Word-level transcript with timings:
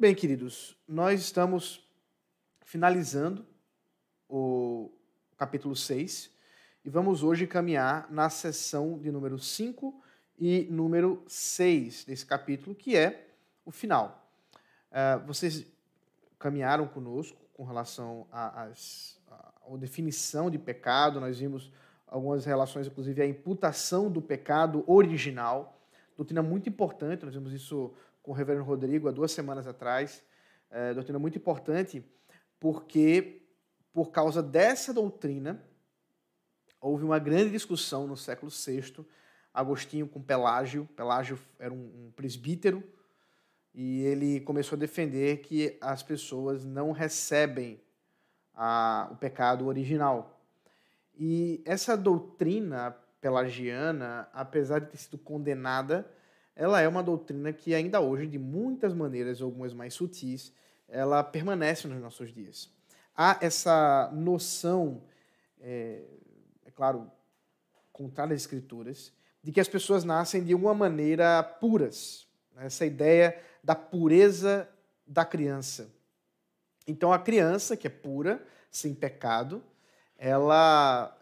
bem, 0.00 0.14
queridos, 0.14 0.74
nós 0.88 1.20
estamos 1.20 1.86
finalizando 2.64 3.44
o 4.26 4.90
capítulo 5.36 5.76
6 5.76 6.30
e 6.82 6.88
vamos 6.88 7.22
hoje 7.22 7.46
caminhar 7.46 8.10
na 8.10 8.30
sessão 8.30 8.98
de 8.98 9.12
número 9.12 9.38
5 9.38 10.02
e 10.38 10.66
número 10.70 11.22
6 11.28 12.06
desse 12.06 12.24
capítulo, 12.24 12.74
que 12.74 12.96
é 12.96 13.28
o 13.62 13.70
final. 13.70 14.26
Uh, 14.90 15.26
vocês 15.26 15.66
caminharam 16.38 16.88
conosco 16.88 17.38
com 17.52 17.64
relação 17.64 18.26
à, 18.32 18.62
à 18.62 19.76
definição 19.76 20.50
de 20.50 20.58
pecado, 20.58 21.20
nós 21.20 21.38
vimos 21.38 21.70
algumas 22.06 22.46
relações, 22.46 22.86
inclusive 22.86 23.20
a 23.20 23.26
imputação 23.26 24.10
do 24.10 24.22
pecado 24.22 24.82
original, 24.86 25.78
doutrina 26.16 26.42
muito 26.42 26.70
importante, 26.70 27.22
nós 27.26 27.34
vimos 27.34 27.52
isso 27.52 27.92
com 28.30 28.34
o 28.34 28.36
reverendo 28.36 28.64
Rodrigo 28.64 29.08
há 29.08 29.10
duas 29.10 29.32
semanas 29.32 29.66
atrás, 29.66 30.22
é, 30.70 30.94
doutrina 30.94 31.18
muito 31.18 31.36
importante, 31.36 32.04
porque 32.60 33.42
por 33.92 34.12
causa 34.12 34.40
dessa 34.40 34.94
doutrina 34.94 35.60
houve 36.80 37.02
uma 37.04 37.18
grande 37.18 37.50
discussão 37.50 38.06
no 38.06 38.16
século 38.16 38.52
VI, 38.52 39.04
Agostinho 39.52 40.06
com 40.06 40.22
Pelágio, 40.22 40.88
Pelágio 40.94 41.40
era 41.58 41.74
um, 41.74 42.06
um 42.06 42.12
presbítero, 42.12 42.84
e 43.74 44.02
ele 44.02 44.40
começou 44.42 44.76
a 44.76 44.78
defender 44.78 45.38
que 45.38 45.76
as 45.80 46.00
pessoas 46.04 46.64
não 46.64 46.92
recebem 46.92 47.82
a, 48.54 49.08
o 49.10 49.16
pecado 49.16 49.66
original. 49.66 50.40
E 51.18 51.60
essa 51.66 51.96
doutrina 51.96 52.96
pelagiana, 53.20 54.28
apesar 54.32 54.78
de 54.78 54.86
ter 54.86 54.98
sido 54.98 55.18
condenada, 55.18 56.08
ela 56.54 56.80
é 56.80 56.88
uma 56.88 57.02
doutrina 57.02 57.52
que 57.52 57.74
ainda 57.74 58.00
hoje, 58.00 58.26
de 58.26 58.38
muitas 58.38 58.92
maneiras, 58.92 59.40
algumas 59.40 59.72
mais 59.72 59.94
sutis, 59.94 60.52
ela 60.88 61.22
permanece 61.22 61.88
nos 61.88 62.00
nossos 62.00 62.32
dias. 62.32 62.70
Há 63.16 63.38
essa 63.40 64.10
noção, 64.12 65.02
é, 65.60 66.02
é 66.64 66.70
claro, 66.70 67.10
contrária 67.92 68.34
às 68.34 68.42
escrituras, 68.42 69.12
de 69.42 69.52
que 69.52 69.60
as 69.60 69.68
pessoas 69.68 70.04
nascem 70.04 70.44
de 70.44 70.54
uma 70.54 70.74
maneira 70.74 71.42
puras. 71.42 72.26
Essa 72.56 72.84
ideia 72.84 73.40
da 73.64 73.74
pureza 73.74 74.68
da 75.06 75.24
criança. 75.24 75.90
Então, 76.86 77.12
a 77.12 77.18
criança, 77.18 77.76
que 77.76 77.86
é 77.86 77.90
pura, 77.90 78.44
sem 78.70 78.94
pecado, 78.94 79.62
ela, 80.16 81.16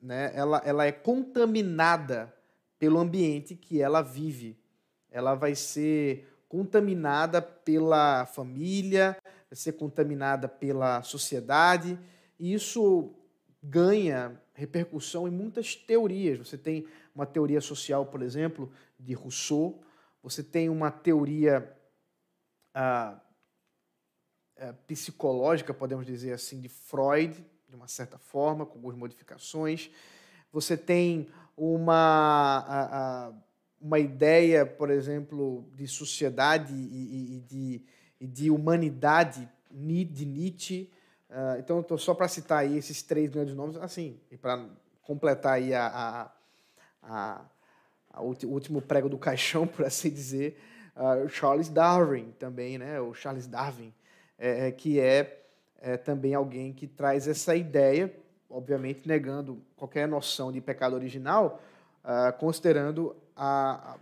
né, 0.00 0.32
ela, 0.34 0.62
ela 0.64 0.86
é 0.86 0.92
contaminada 0.92 2.33
pelo 2.84 2.98
ambiente 2.98 3.56
que 3.56 3.80
ela 3.80 4.02
vive. 4.02 4.58
Ela 5.10 5.34
vai 5.34 5.54
ser 5.54 6.28
contaminada 6.46 7.40
pela 7.40 8.26
família, 8.26 9.16
vai 9.24 9.56
ser 9.56 9.72
contaminada 9.72 10.46
pela 10.46 11.02
sociedade, 11.02 11.98
e 12.38 12.52
isso 12.52 13.14
ganha 13.62 14.38
repercussão 14.52 15.26
em 15.26 15.30
muitas 15.30 15.74
teorias. 15.74 16.38
Você 16.40 16.58
tem 16.58 16.86
uma 17.14 17.24
teoria 17.24 17.58
social, 17.62 18.04
por 18.04 18.20
exemplo, 18.20 18.70
de 19.00 19.14
Rousseau, 19.14 19.82
você 20.22 20.42
tem 20.42 20.68
uma 20.68 20.90
teoria 20.90 21.74
ah, 22.74 23.18
ah, 24.58 24.74
psicológica, 24.86 25.72
podemos 25.72 26.04
dizer 26.04 26.34
assim, 26.34 26.60
de 26.60 26.68
Freud, 26.68 27.42
de 27.66 27.74
uma 27.74 27.88
certa 27.88 28.18
forma, 28.18 28.66
com 28.66 28.74
algumas 28.74 28.94
modificações. 28.94 29.90
Você 30.52 30.76
tem 30.76 31.30
uma, 31.56 33.32
uma 33.80 33.98
ideia, 33.98 34.64
por 34.64 34.90
exemplo, 34.90 35.68
de 35.74 35.86
sociedade 35.86 36.72
e, 36.72 37.36
e, 37.36 37.40
de, 37.40 37.82
e 38.20 38.26
de 38.26 38.50
humanidade 38.50 39.48
de 39.70 40.24
Nietzsche. 40.24 40.90
Uh, 41.28 41.58
então, 41.58 41.82
tô 41.82 41.98
só 41.98 42.14
para 42.14 42.28
citar 42.28 42.60
aí 42.60 42.78
esses 42.78 43.02
três 43.02 43.28
grandes 43.28 43.54
nomes, 43.54 43.76
assim, 43.76 44.18
e 44.30 44.36
para 44.36 44.64
completar 45.02 45.54
aí 45.54 45.74
a, 45.74 45.86
a, 45.86 46.32
a, 47.02 47.44
a, 48.12 48.22
o 48.22 48.34
último 48.44 48.80
prego 48.80 49.08
do 49.08 49.18
caixão, 49.18 49.66
por 49.68 49.84
assim 49.84 50.10
dizer, 50.10 50.58
uh, 50.96 51.28
Charles 51.28 51.68
Darwin 51.68 52.32
também, 52.38 52.78
né? 52.78 53.00
O 53.00 53.12
Charles 53.12 53.46
Darwin, 53.46 53.92
é, 54.38 54.68
é, 54.68 54.72
que 54.72 55.00
é, 55.00 55.44
é 55.80 55.96
também 55.96 56.34
alguém 56.34 56.72
que 56.72 56.86
traz 56.86 57.26
essa 57.26 57.54
ideia 57.56 58.14
obviamente 58.54 59.08
negando 59.08 59.60
qualquer 59.74 60.06
noção 60.06 60.52
de 60.52 60.60
pecado 60.60 60.94
original, 60.94 61.60
uh, 62.04 62.32
considerando 62.38 63.16
a, 63.34 63.94
a, 63.94 63.98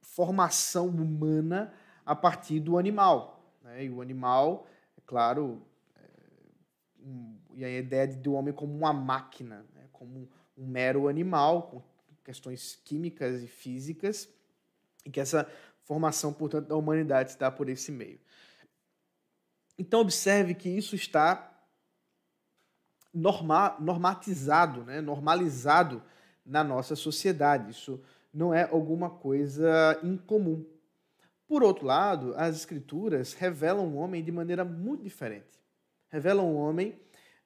formação 0.00 0.88
humana 0.88 1.74
a 2.04 2.16
partir 2.16 2.58
do 2.58 2.78
animal. 2.78 3.54
Né? 3.62 3.84
E 3.84 3.90
o 3.90 4.00
animal, 4.00 4.66
é 4.96 5.02
claro, 5.04 5.60
é, 5.94 6.00
um, 7.04 7.36
e 7.54 7.64
a 7.66 7.70
ideia 7.70 8.08
do 8.08 8.32
homem 8.32 8.54
como 8.54 8.74
uma 8.74 8.94
máquina, 8.94 9.66
né? 9.74 9.82
como 9.92 10.26
um, 10.56 10.66
mero 10.66 11.06
animal, 11.06 11.64
com 11.64 11.82
questões 12.24 12.80
químicas 12.82 13.42
e 13.42 13.46
físicas, 13.46 14.26
e 15.04 15.10
que 15.10 15.20
essa 15.20 15.46
formação, 15.82 16.32
portanto, 16.32 16.68
da 16.68 16.76
humanidade 16.76 17.28
está 17.28 17.50
por 17.50 17.68
esse 17.68 17.92
meio. 17.92 18.18
Então, 19.78 20.00
observe 20.00 20.54
que 20.54 20.70
isso 20.70 20.94
está 20.94 21.55
norma, 23.16 23.74
normatizado, 23.80 24.84
né? 24.84 25.00
normalizado 25.00 26.02
na 26.44 26.62
nossa 26.62 26.94
sociedade. 26.94 27.70
Isso 27.70 28.00
não 28.32 28.52
é 28.52 28.68
alguma 28.70 29.08
coisa 29.08 29.98
incomum. 30.02 30.64
Por 31.48 31.62
outro 31.62 31.86
lado, 31.86 32.34
as 32.36 32.56
escrituras 32.56 33.32
revelam 33.32 33.86
o 33.86 33.96
homem 33.96 34.22
de 34.22 34.30
maneira 34.30 34.64
muito 34.64 35.02
diferente. 35.02 35.58
Revelam 36.08 36.46
um 36.46 36.56
homem 36.56 36.94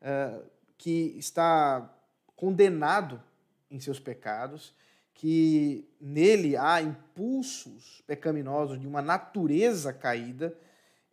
uh, 0.03 0.43
que 0.77 1.15
está 1.17 1.89
condenado 2.35 3.23
em 3.71 3.79
seus 3.79 4.01
pecados, 4.01 4.75
que 5.15 5.87
nele 6.01 6.57
há 6.57 6.81
impulsos 6.81 8.03
pecaminosos 8.07 8.81
de 8.81 8.89
uma 8.89 9.03
natureza 9.03 9.93
caída, 9.93 10.57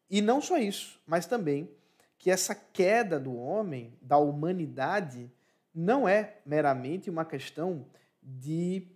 e 0.09 0.22
não 0.22 0.41
só 0.41 0.57
isso, 0.57 1.00
mas 1.06 1.25
também 1.25 1.69
que 2.17 2.31
essa 2.31 2.55
queda 2.55 3.19
do 3.19 3.35
homem, 3.35 3.94
da 4.01 4.17
humanidade, 4.17 5.31
não 5.73 6.07
é 6.07 6.38
meramente 6.45 7.09
uma 7.09 7.23
questão 7.23 7.85
de 8.22 8.88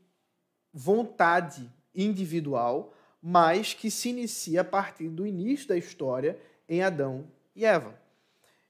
vontade 0.74 1.72
individual, 1.94 2.94
mas 3.22 3.74
que 3.74 3.92
se 3.92 4.10
inicia 4.10 4.62
a 4.62 4.66
partir 4.66 5.10
do 5.10 5.28
início 5.28 5.68
da 5.68 5.78
história 5.78 6.40
em 6.68 6.82
Adão 6.82 7.28
e 7.56 7.66
Eva. 7.66 8.00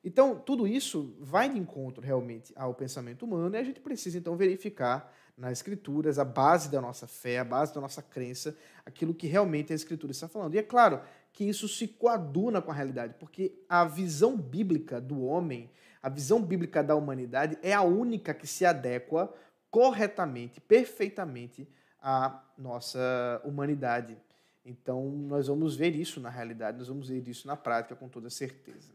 Então, 0.03 0.35
tudo 0.35 0.67
isso 0.67 1.15
vai 1.19 1.47
de 1.47 1.59
encontro 1.59 2.03
realmente 2.03 2.51
ao 2.55 2.73
pensamento 2.73 3.23
humano 3.23 3.55
e 3.55 3.59
a 3.59 3.63
gente 3.63 3.79
precisa 3.79 4.17
então 4.17 4.35
verificar 4.35 5.13
nas 5.37 5.53
escrituras 5.53 6.19
a 6.19 6.25
base 6.25 6.69
da 6.69 6.81
nossa 6.81 7.07
fé, 7.07 7.39
a 7.39 7.43
base 7.43 7.73
da 7.73 7.79
nossa 7.79 8.01
crença, 8.01 8.57
aquilo 8.85 9.13
que 9.13 9.27
realmente 9.27 9.71
a 9.71 9.75
escritura 9.75 10.11
está 10.11 10.27
falando. 10.27 10.55
E 10.55 10.57
é 10.57 10.63
claro 10.63 11.01
que 11.33 11.43
isso 11.43 11.67
se 11.67 11.87
coaduna 11.87 12.61
com 12.61 12.71
a 12.71 12.73
realidade, 12.73 13.15
porque 13.19 13.53
a 13.67 13.85
visão 13.85 14.37
bíblica 14.37 14.99
do 14.99 15.23
homem, 15.23 15.69
a 16.01 16.09
visão 16.09 16.41
bíblica 16.41 16.83
da 16.83 16.95
humanidade 16.95 17.57
é 17.61 17.73
a 17.73 17.81
única 17.81 18.33
que 18.33 18.45
se 18.45 18.65
adequa 18.65 19.33
corretamente, 19.69 20.59
perfeitamente 20.59 21.67
à 22.01 22.43
nossa 22.57 23.41
humanidade. 23.45 24.17
Então, 24.65 25.09
nós 25.09 25.47
vamos 25.47 25.75
ver 25.75 25.95
isso 25.95 26.19
na 26.19 26.29
realidade, 26.29 26.77
nós 26.77 26.87
vamos 26.87 27.07
ver 27.07 27.27
isso 27.27 27.47
na 27.47 27.55
prática 27.55 27.95
com 27.95 28.09
toda 28.09 28.29
certeza. 28.29 28.91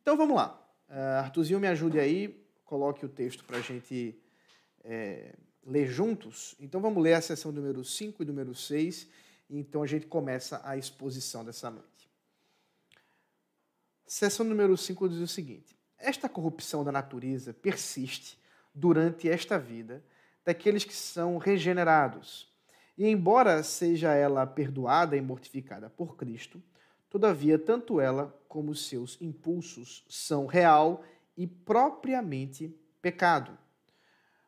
Então, 0.00 0.16
vamos 0.16 0.36
lá. 0.36 0.58
Uh, 0.88 1.18
Artuzinho, 1.18 1.60
me 1.60 1.66
ajude 1.66 1.98
aí, 1.98 2.46
coloque 2.64 3.04
o 3.04 3.08
texto 3.08 3.44
para 3.44 3.58
a 3.58 3.60
gente 3.60 4.18
é, 4.84 5.34
ler 5.66 5.86
juntos. 5.86 6.54
Então, 6.60 6.80
vamos 6.80 7.02
ler 7.02 7.14
a 7.14 7.20
sessão 7.20 7.50
número 7.50 7.84
5 7.84 8.22
e 8.22 8.26
número 8.26 8.54
6 8.54 9.08
então 9.50 9.82
a 9.82 9.86
gente 9.86 10.06
começa 10.06 10.60
a 10.64 10.76
exposição 10.76 11.44
dessa 11.44 11.70
noite. 11.70 12.10
Seção 14.06 14.44
número 14.44 14.76
5 14.76 15.08
diz 15.08 15.18
o 15.18 15.26
seguinte: 15.26 15.76
Esta 15.98 16.28
corrupção 16.28 16.84
da 16.84 16.92
natureza 16.92 17.52
persiste 17.52 18.38
durante 18.74 19.28
esta 19.28 19.58
vida 19.58 20.04
daqueles 20.44 20.84
que 20.84 20.94
são 20.94 21.36
regenerados. 21.38 22.48
E 22.96 23.06
embora 23.06 23.62
seja 23.62 24.14
ela 24.14 24.46
perdoada 24.46 25.16
e 25.16 25.20
mortificada 25.20 25.88
por 25.88 26.16
Cristo, 26.16 26.62
todavia 27.08 27.58
tanto 27.58 28.00
ela 28.00 28.34
como 28.48 28.74
seus 28.74 29.20
impulsos 29.20 30.04
são 30.08 30.46
real 30.46 31.04
e 31.36 31.46
propriamente 31.46 32.74
pecado. 33.00 33.56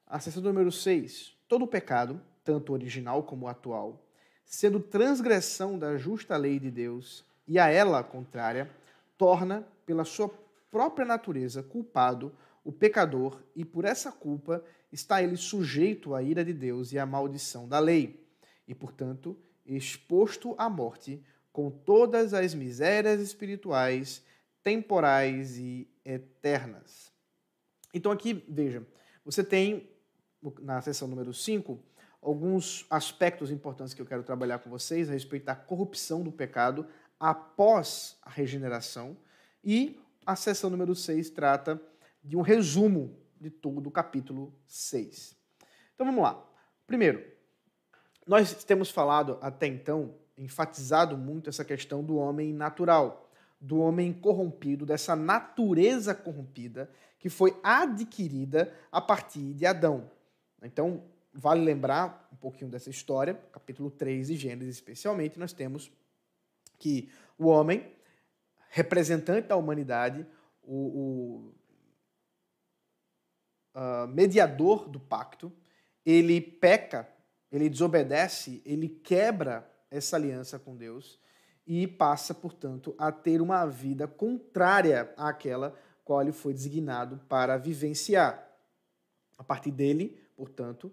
A 0.07 0.19
seção 0.19 0.43
número 0.43 0.73
6. 0.73 1.37
Todo 1.47 1.67
pecado, 1.67 2.21
tanto 2.43 2.73
original 2.73 3.23
como 3.23 3.47
atual, 3.47 4.05
sendo 4.51 4.81
transgressão 4.81 5.79
da 5.79 5.97
justa 5.97 6.37
lei 6.37 6.59
de 6.59 6.73
Deus 6.73 7.25
e 7.47 7.57
a 7.57 7.69
ela 7.69 8.03
contrária, 8.03 8.69
torna, 9.17 9.65
pela 9.87 10.05
sua 10.05 10.29
própria 10.69 11.07
natureza, 11.07 11.63
culpado 11.63 12.33
o 12.65 12.73
pecador 12.73 13.41
e 13.55 13.65
por 13.65 13.85
essa 13.85 14.11
culpa 14.11 14.63
está 14.93 15.23
ele 15.23 15.37
sujeito 15.37 16.17
à 16.17 16.23
ira 16.23 16.45
de 16.45 16.53
Deus 16.53 16.93
e 16.93 16.99
à 16.99 17.07
maldição 17.07 17.69
da 17.69 17.79
lei, 17.79 18.27
e 18.67 18.75
portanto 18.75 19.39
exposto 19.65 20.57
à 20.59 20.69
morte 20.69 21.25
com 21.53 21.71
todas 21.71 22.35
as 22.35 22.53
misérias 22.53 23.21
espirituais, 23.21 24.21
temporais 24.65 25.59
e 25.59 25.89
eternas. 26.05 27.13
Então 27.95 28.11
aqui, 28.11 28.45
veja, 28.49 28.85
você 29.25 29.45
tem 29.45 29.89
na 30.61 30.83
seção 30.83 31.07
número 31.07 31.33
5 31.33 31.79
alguns 32.21 32.87
aspectos 32.91 33.51
importantes 33.51 33.95
que 33.95 34.03
eu 34.03 34.07
quero 34.07 34.23
trabalhar 34.23 34.59
com 34.59 34.69
vocês 34.69 35.09
a 35.09 35.13
respeito 35.13 35.47
da 35.47 35.55
corrupção 35.55 36.23
do 36.23 36.31
pecado 36.31 36.87
após 37.19 38.19
a 38.23 38.31
regeneração 38.31 39.17
e 39.65 40.01
a 40.25 40.37
seção 40.37 40.71
número 40.71 40.95
6 40.95 41.31
trata 41.31 41.81
de 42.23 42.37
um 42.37 42.43
resumo 42.43 43.17
de 43.41 43.51
todo 43.51 43.87
o 43.87 43.91
capítulo 43.91 44.55
6. 44.67 45.37
Então 45.95 46.07
vamos 46.07 46.23
lá. 46.23 46.43
Primeiro, 46.87 47.25
nós 48.27 48.65
temos 48.65 48.91
falado 48.91 49.39
até 49.41 49.67
então, 49.67 50.15
enfatizado 50.37 51.17
muito 51.17 51.49
essa 51.49 51.65
questão 51.65 52.05
do 52.05 52.17
homem 52.17 52.53
natural, 52.53 53.31
do 53.61 53.79
homem 53.79 54.13
corrompido, 54.13 54.87
dessa 54.87 55.17
natureza 55.17 56.15
corrompida 56.15 56.91
que 57.19 57.29
foi 57.29 57.59
adquirida 57.63 58.73
a 58.91 59.01
partir 59.01 59.53
de 59.53 59.67
Adão. 59.67 60.11
Então, 60.63 61.03
vale 61.33 61.63
lembrar 61.63 62.29
um 62.33 62.37
pouquinho 62.37 62.71
dessa 62.71 62.91
história, 62.91 63.35
capítulo 63.53 63.91
3 63.91 64.29
de 64.29 64.37
Gênesis 64.37 64.77
especialmente, 64.77 65.39
nós 65.39 65.53
temos 65.53 65.91
que 66.79 67.11
o 67.39 67.47
homem, 67.47 67.95
representante 68.71 69.49
da 69.49 69.57
humanidade, 69.57 70.27
o, 70.63 70.75
o 70.77 71.55
uh, 73.75 74.09
mediador 74.09 74.89
do 74.89 74.99
pacto, 74.99 75.53
ele 76.05 76.41
peca, 76.41 77.09
ele 77.51 77.69
desobedece, 77.69 78.63
ele 78.65 78.89
quebra 78.89 79.69
essa 79.91 80.17
aliança 80.17 80.59
com 80.59 80.77
Deus 80.77 81.19
e 81.67 81.87
passa, 81.87 82.35
portanto, 82.35 82.95
a 82.99 83.13
ter 83.13 83.41
uma 83.41 83.67
vida 83.67 84.09
contrária 84.09 85.13
àquela 85.17 85.77
qual 86.05 86.23
ele 86.23 86.33
foi 86.33 86.53
designado 86.53 87.21
para 87.29 87.57
vivenciar. 87.57 88.49
A 89.39 89.45
partir 89.45 89.71
dele, 89.71 90.21
portanto, 90.37 90.93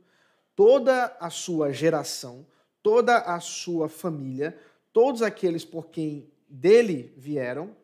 toda 0.57 1.15
a 1.19 1.29
sua 1.29 1.71
geração, 1.71 2.43
toda 2.81 3.15
a 3.19 3.39
sua 3.39 3.87
família, 3.87 4.57
todos 4.91 5.21
aqueles 5.21 5.63
por 5.63 5.89
quem 5.89 6.33
dele 6.49 7.13
vieram, 7.15 7.75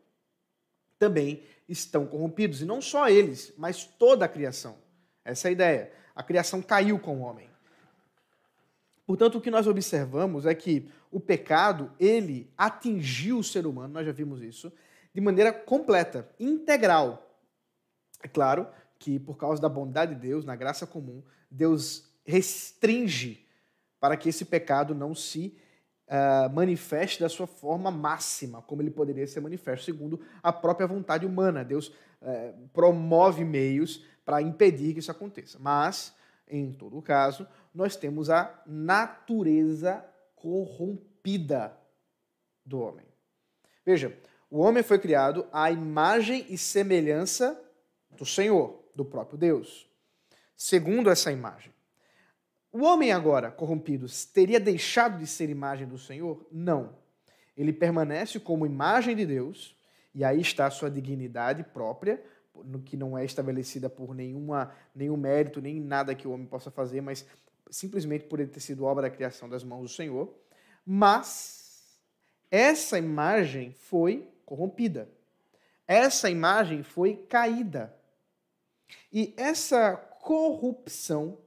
também 0.97 1.43
estão 1.69 2.07
corrompidos. 2.07 2.61
E 2.61 2.65
não 2.65 2.81
só 2.81 3.07
eles, 3.07 3.53
mas 3.59 3.85
toda 3.85 4.25
a 4.25 4.27
criação. 4.27 4.75
Essa 5.23 5.47
é 5.47 5.49
a 5.49 5.51
ideia. 5.51 5.93
A 6.15 6.23
criação 6.23 6.63
caiu 6.63 6.97
com 6.97 7.17
o 7.17 7.21
homem. 7.21 7.47
Portanto, 9.05 9.37
o 9.37 9.41
que 9.41 9.51
nós 9.51 9.67
observamos 9.67 10.47
é 10.47 10.55
que 10.55 10.89
o 11.11 11.19
pecado, 11.19 11.91
ele 11.99 12.51
atingiu 12.57 13.37
o 13.37 13.43
ser 13.43 13.67
humano, 13.67 13.93
nós 13.93 14.05
já 14.07 14.11
vimos 14.11 14.41
isso, 14.41 14.73
de 15.13 15.21
maneira 15.21 15.53
completa, 15.53 16.27
integral. 16.39 17.37
É 18.23 18.27
claro 18.27 18.67
que 18.97 19.19
por 19.19 19.37
causa 19.37 19.61
da 19.61 19.69
bondade 19.69 20.15
de 20.15 20.21
Deus, 20.21 20.43
na 20.43 20.55
graça 20.55 20.87
comum, 20.87 21.21
Deus 21.51 22.11
restringe 22.23 23.47
para 23.99 24.17
que 24.17 24.29
esse 24.29 24.45
pecado 24.45 24.93
não 24.93 25.15
se 25.15 25.57
uh, 26.07 26.53
manifeste 26.53 27.21
da 27.21 27.29
sua 27.29 27.47
forma 27.47 27.89
máxima, 27.89 28.61
como 28.61 28.81
ele 28.81 28.91
poderia 28.91 29.25
ser 29.27 29.39
manifesto, 29.39 29.85
segundo 29.85 30.19
a 30.41 30.51
própria 30.51 30.87
vontade 30.87 31.25
humana. 31.25 31.63
Deus 31.63 31.87
uh, 31.87 32.67
promove 32.73 33.43
meios 33.43 34.05
para 34.25 34.41
impedir 34.41 34.93
que 34.93 34.99
isso 34.99 35.11
aconteça. 35.11 35.57
Mas, 35.59 36.13
em 36.47 36.71
todo 36.71 37.01
caso, 37.01 37.47
nós 37.73 37.95
temos 37.95 38.29
a 38.29 38.61
natureza 38.65 40.05
corrompida 40.35 41.77
do 42.65 42.79
homem. 42.79 43.05
Veja, 43.85 44.17
o 44.49 44.59
homem 44.59 44.83
foi 44.83 44.99
criado 44.99 45.47
à 45.51 45.71
imagem 45.71 46.45
e 46.49 46.57
semelhança 46.57 47.59
do 48.11 48.25
Senhor, 48.25 48.83
do 48.95 49.03
próprio 49.03 49.37
Deus. 49.37 49.89
Segundo 50.55 51.09
essa 51.09 51.31
imagem. 51.31 51.72
O 52.73 52.81
homem 52.81 53.11
agora 53.11 53.51
corrompido 53.51 54.07
teria 54.33 54.59
deixado 54.59 55.19
de 55.19 55.27
ser 55.27 55.47
imagem 55.47 55.87
do 55.87 55.99
Senhor? 55.99 56.43
Não. 56.51 56.95
Ele 57.55 57.71
permanece 57.71 58.39
como 58.39 58.65
imagem 58.65 59.15
de 59.15 59.27
Deus, 59.27 59.77
e 60.11 60.25
aí 60.25 60.41
está 60.41 60.65
a 60.65 60.71
sua 60.71 60.89
dignidade 60.89 61.63
própria, 61.63 62.19
que 62.83 62.97
não 62.97 63.15
é 63.15 63.23
estabelecida 63.23 63.91
por 63.91 64.15
nenhuma, 64.15 64.73
nenhum 64.95 65.15
mérito, 65.15 65.61
nem 65.61 65.79
nada 65.79 66.15
que 66.15 66.27
o 66.27 66.31
homem 66.31 66.47
possa 66.47 66.71
fazer, 66.71 66.99
mas 66.99 67.23
simplesmente 67.69 68.25
por 68.25 68.39
ele 68.39 68.49
ter 68.49 68.59
sido 68.59 68.85
obra 68.85 69.03
da 69.03 69.15
criação 69.15 69.47
das 69.47 69.63
mãos 69.63 69.83
do 69.83 69.89
Senhor. 69.89 70.33
Mas 70.83 71.99
essa 72.49 72.97
imagem 72.97 73.71
foi 73.71 74.27
corrompida. 74.47 75.07
Essa 75.87 76.27
imagem 76.27 76.81
foi 76.81 77.17
caída. 77.29 77.95
E 79.11 79.31
essa 79.37 79.95
corrupção 79.95 81.37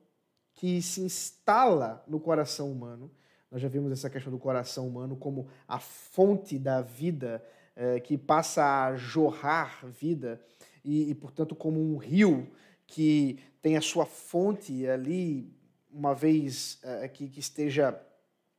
que 0.57 0.81
se 0.81 1.03
instala 1.03 2.03
no 2.09 2.19
coração 2.19 2.73
humano, 2.73 3.11
nós 3.51 3.61
já 3.61 3.69
vimos 3.69 3.93
essa 3.93 4.11
questão 4.11 4.33
do 4.33 4.39
coração 4.39 4.89
humano 4.89 5.15
como 5.15 5.49
a 5.69 5.79
fonte 5.79 6.59
da 6.59 6.81
vida, 6.81 7.45
é, 7.77 8.01
que 8.01 8.17
passa 8.17 8.87
a 8.87 8.97
jorrar 8.97 9.87
vida, 9.87 10.41
e, 10.83 11.11
e, 11.11 11.15
portanto, 11.15 11.55
como 11.55 11.81
um 11.81 11.99
rio 11.99 12.51
que 12.87 13.39
tem 13.61 13.77
a 13.77 13.83
sua 13.83 14.07
fonte 14.07 14.87
ali, 14.89 15.53
uma 15.91 16.15
vez 16.15 16.79
é, 16.83 17.07
que, 17.09 17.29
que, 17.29 17.41
esteja 17.41 18.01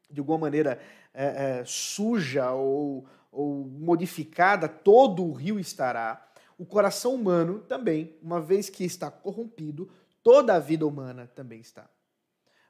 de 0.10 0.20
alguma 0.20 0.38
maneira 0.38 0.80
é, 1.14 1.64
suja 1.66 2.52
ou, 2.52 3.06
ou 3.32 3.66
modificada, 3.66 4.68
todo 4.70 5.26
o 5.26 5.32
rio 5.32 5.60
estará. 5.60 6.30
O 6.58 6.66
coração 6.66 7.16
humano 7.16 7.60
também, 7.60 8.16
uma 8.22 8.42
vez 8.42 8.70
que 8.70 8.84
está 8.84 9.10
corrompido, 9.10 9.90
toda 10.28 10.56
a 10.56 10.60
vida 10.60 10.86
humana 10.86 11.26
também 11.34 11.62
está. 11.62 11.90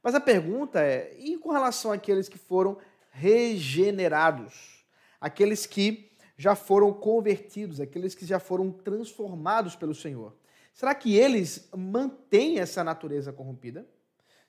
Mas 0.04 0.13
a 0.13 0.19
pergunta 0.19 0.80
é: 0.80 1.15
e 1.18 1.39
com 1.39 1.51
relação 1.51 1.92
àqueles 1.92 2.30
que 2.30 2.38
foram 2.38 2.77
regenerados? 3.09 4.86
Aqueles 5.19 5.65
que 5.65 6.12
já 6.38 6.54
foram 6.54 6.94
convertidos, 6.94 7.81
aqueles 7.81 8.13
que 8.13 8.27
já 8.27 8.39
foram 8.39 8.71
transformados 8.71 9.75
pelo 9.75 9.95
Senhor. 9.95 10.38
Será 10.72 10.93
que 10.93 11.15
eles 11.15 11.67
mantêm 11.75 12.60
essa 12.60 12.84
natureza 12.84 13.34
corrompida? 13.34 13.88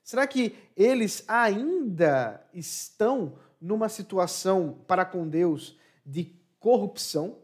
Será 0.03 0.27
que 0.27 0.55
eles 0.77 1.23
ainda 1.27 2.47
estão 2.53 3.39
numa 3.59 3.89
situação 3.89 4.83
para 4.87 5.03
com 5.03 5.27
Deus 5.27 5.79
de 6.05 6.39
corrupção? 6.59 7.39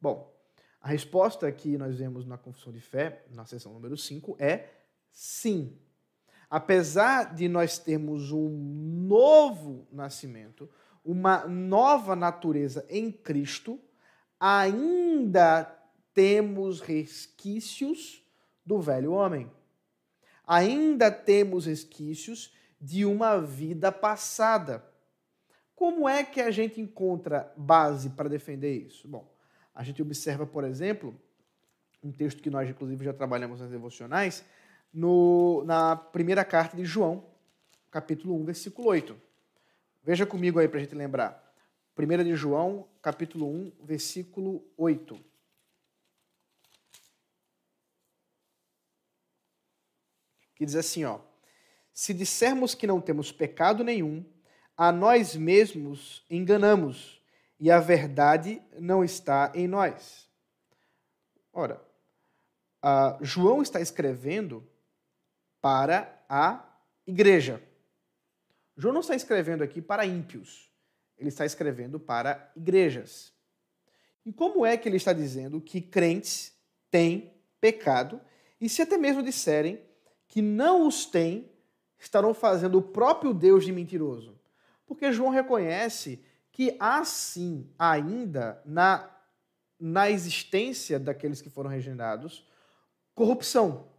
Bom, 0.00 0.32
a 0.80 0.86
resposta 0.86 1.50
que 1.50 1.76
nós 1.76 1.96
vemos 1.96 2.24
na 2.24 2.38
confissão 2.38 2.72
de 2.72 2.80
fé, 2.80 3.24
na 3.32 3.44
seção 3.44 3.72
número 3.72 3.96
5, 3.96 4.36
é 4.38 4.79
sim. 5.10 5.76
Apesar 6.48 7.34
de 7.34 7.48
nós 7.48 7.78
termos 7.78 8.32
um 8.32 8.48
novo 9.06 9.86
nascimento, 9.92 10.68
uma 11.04 11.46
nova 11.46 12.16
natureza 12.16 12.84
em 12.88 13.10
Cristo, 13.10 13.80
ainda 14.38 15.64
temos 16.12 16.80
resquícios 16.80 18.24
do 18.64 18.80
velho 18.80 19.12
homem. 19.12 19.50
Ainda 20.46 21.10
temos 21.10 21.66
resquícios 21.66 22.52
de 22.80 23.04
uma 23.04 23.40
vida 23.40 23.92
passada. 23.92 24.84
Como 25.74 26.08
é 26.08 26.24
que 26.24 26.40
a 26.40 26.50
gente 26.50 26.80
encontra 26.80 27.52
base 27.56 28.10
para 28.10 28.28
defender 28.28 28.86
isso? 28.86 29.06
Bom, 29.06 29.32
a 29.74 29.82
gente 29.84 30.02
observa, 30.02 30.44
por 30.44 30.64
exemplo, 30.64 31.14
um 32.02 32.10
texto 32.10 32.42
que 32.42 32.50
nós, 32.50 32.68
inclusive, 32.68 33.04
já 33.04 33.12
trabalhamos 33.12 33.60
nas 33.60 33.70
devocionais, 33.70 34.44
no, 34.92 35.62
na 35.64 35.96
primeira 35.96 36.44
carta 36.44 36.76
de 36.76 36.84
João, 36.84 37.24
capítulo 37.90 38.34
1, 38.36 38.44
versículo 38.44 38.88
8. 38.88 39.20
Veja 40.02 40.26
comigo 40.26 40.58
aí 40.58 40.68
para 40.68 40.78
a 40.78 40.82
gente 40.82 40.94
lembrar. 40.94 41.50
1 41.98 42.24
de 42.24 42.34
João, 42.34 42.88
capítulo 43.02 43.46
1, 43.46 43.72
versículo 43.82 44.64
8. 44.76 45.20
Que 50.54 50.64
diz 50.64 50.76
assim, 50.76 51.04
ó: 51.04 51.20
Se 51.92 52.14
dissermos 52.14 52.74
que 52.74 52.86
não 52.86 53.00
temos 53.00 53.30
pecado 53.30 53.84
nenhum, 53.84 54.24
a 54.76 54.90
nós 54.90 55.36
mesmos 55.36 56.24
enganamos, 56.30 57.22
e 57.58 57.70
a 57.70 57.78
verdade 57.78 58.62
não 58.78 59.04
está 59.04 59.52
em 59.54 59.68
nós. 59.68 60.26
Ora, 61.52 61.82
João 63.20 63.60
está 63.60 63.80
escrevendo 63.80 64.66
para 65.60 66.24
a 66.28 66.64
igreja. 67.06 67.62
João 68.76 68.94
não 68.94 69.00
está 69.00 69.14
escrevendo 69.14 69.62
aqui 69.62 69.82
para 69.82 70.06
ímpios, 70.06 70.70
ele 71.18 71.28
está 71.28 71.44
escrevendo 71.44 72.00
para 72.00 72.50
igrejas. 72.56 73.32
E 74.24 74.32
como 74.32 74.64
é 74.64 74.76
que 74.76 74.88
ele 74.88 74.96
está 74.96 75.12
dizendo 75.12 75.60
que 75.60 75.80
crentes 75.80 76.54
têm 76.90 77.34
pecado? 77.60 78.20
E 78.60 78.68
se 78.68 78.82
até 78.82 78.96
mesmo 78.96 79.22
disserem 79.22 79.80
que 80.28 80.40
não 80.40 80.86
os 80.86 81.04
têm, 81.06 81.50
estarão 81.98 82.32
fazendo 82.32 82.78
o 82.78 82.82
próprio 82.82 83.34
Deus 83.34 83.64
de 83.64 83.72
mentiroso. 83.72 84.38
Porque 84.86 85.12
João 85.12 85.30
reconhece 85.30 86.24
que 86.52 86.76
há 86.78 87.04
sim 87.04 87.70
ainda 87.78 88.60
na, 88.64 89.10
na 89.78 90.10
existência 90.10 90.98
daqueles 90.98 91.40
que 91.40 91.50
foram 91.50 91.70
regenerados 91.70 92.46
corrupção. 93.14 93.89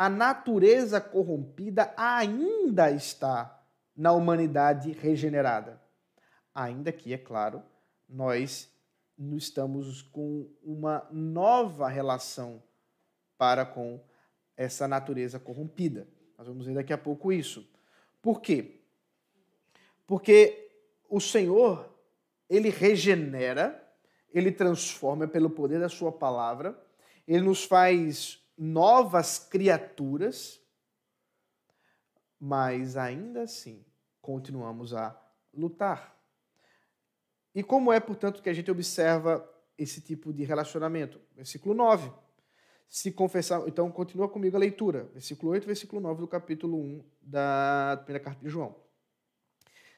A 0.00 0.08
natureza 0.08 0.98
corrompida 0.98 1.92
ainda 1.94 2.90
está 2.90 3.62
na 3.94 4.14
humanidade 4.14 4.92
regenerada. 4.92 5.78
Ainda 6.54 6.90
que, 6.90 7.12
é 7.12 7.18
claro, 7.18 7.62
nós 8.08 8.72
estamos 9.36 10.00
com 10.00 10.50
uma 10.62 11.06
nova 11.12 11.86
relação 11.86 12.62
para 13.36 13.66
com 13.66 14.02
essa 14.56 14.88
natureza 14.88 15.38
corrompida. 15.38 16.08
Nós 16.38 16.46
vamos 16.46 16.64
ver 16.64 16.76
daqui 16.76 16.94
a 16.94 16.98
pouco 16.98 17.30
isso. 17.30 17.70
Por 18.22 18.40
quê? 18.40 18.80
Porque 20.06 20.70
o 21.10 21.20
Senhor, 21.20 21.94
ele 22.48 22.70
regenera, 22.70 23.86
ele 24.32 24.50
transforma 24.50 25.28
pelo 25.28 25.50
poder 25.50 25.78
da 25.78 25.90
sua 25.90 26.10
palavra, 26.10 26.74
ele 27.28 27.42
nos 27.42 27.64
faz 27.64 28.39
novas 28.60 29.38
criaturas, 29.38 30.60
mas 32.38 32.94
ainda 32.94 33.44
assim 33.44 33.82
continuamos 34.20 34.92
a 34.92 35.18
lutar. 35.54 36.14
E 37.54 37.62
como 37.62 37.90
é, 37.90 37.98
portanto, 37.98 38.42
que 38.42 38.50
a 38.50 38.52
gente 38.52 38.70
observa 38.70 39.48
esse 39.78 40.02
tipo 40.02 40.30
de 40.30 40.44
relacionamento? 40.44 41.18
Versículo 41.34 41.74
9. 41.74 42.12
Se 42.86 43.10
confessar, 43.10 43.66
então 43.66 43.90
continua 43.90 44.28
comigo 44.28 44.56
a 44.56 44.60
leitura, 44.60 45.04
versículo 45.14 45.52
8, 45.52 45.66
versículo 45.66 46.02
9 46.02 46.20
do 46.20 46.28
capítulo 46.28 46.76
1 46.76 47.04
da 47.22 47.98
primeira 48.04 48.22
carta 48.22 48.44
de 48.44 48.50
João. 48.50 48.76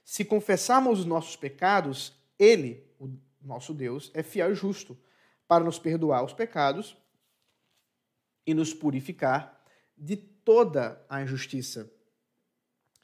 Se 0.05 0.25
confessarmos 0.25 1.01
os 1.01 1.05
nossos 1.05 1.35
pecados, 1.35 2.17
ele, 2.39 2.87
o 3.01 3.11
nosso 3.41 3.75
Deus, 3.75 4.13
é 4.15 4.23
fiel 4.23 4.53
e 4.53 4.55
justo 4.55 4.97
para 5.49 5.65
nos 5.65 5.81
perdoar 5.81 6.25
os 6.25 6.33
pecados 6.33 7.02
e 8.47 8.55
nos 8.55 8.75
purificar 8.75 9.63
de 9.97 10.17
toda 10.17 11.05
a 11.09 11.23
injustiça. 11.23 11.91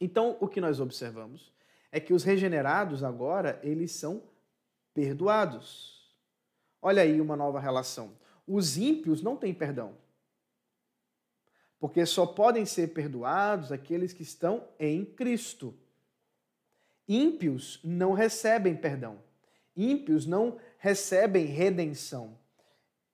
Então, 0.01 0.37
o 0.41 0.49
que 0.49 0.61
nós 0.61 0.81
observamos 0.81 1.53
é 1.91 1.99
que 1.99 2.13
os 2.13 2.23
regenerados 2.25 3.03
agora, 3.03 3.61
eles 3.63 3.93
são 3.93 4.23
perdoados. 4.95 6.17
Olha 6.81 7.03
aí 7.03 7.21
uma 7.21 7.37
nova 7.37 7.61
relação. 7.61 8.17
Os 8.47 8.77
ímpios 8.77 9.23
não 9.23 9.37
têm 9.37 9.53
perdão. 9.55 9.97
Porque 11.79 12.05
só 12.05 12.27
podem 12.27 12.67
ser 12.67 12.89
perdoados 12.89 13.71
aqueles 13.71 14.13
que 14.13 14.23
estão 14.23 14.69
em 14.79 15.05
Cristo. 15.05 15.75
Ímpios 17.07 17.81
não 17.83 18.13
recebem 18.13 18.77
perdão. 18.77 19.23
Ímpios 19.77 20.27
não 20.27 20.59
recebem 20.79 21.47
redenção. 21.47 22.39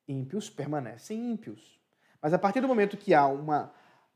Ímpios 0.09 0.49
permanecem 0.51 1.33
ímpios. 1.33 1.79
Mas 2.25 2.33
a 2.33 2.39
partir 2.39 2.63
do 2.63 2.67
momento 2.67 2.97
que 2.97 3.13
há 3.13 3.27
uma 3.27 3.71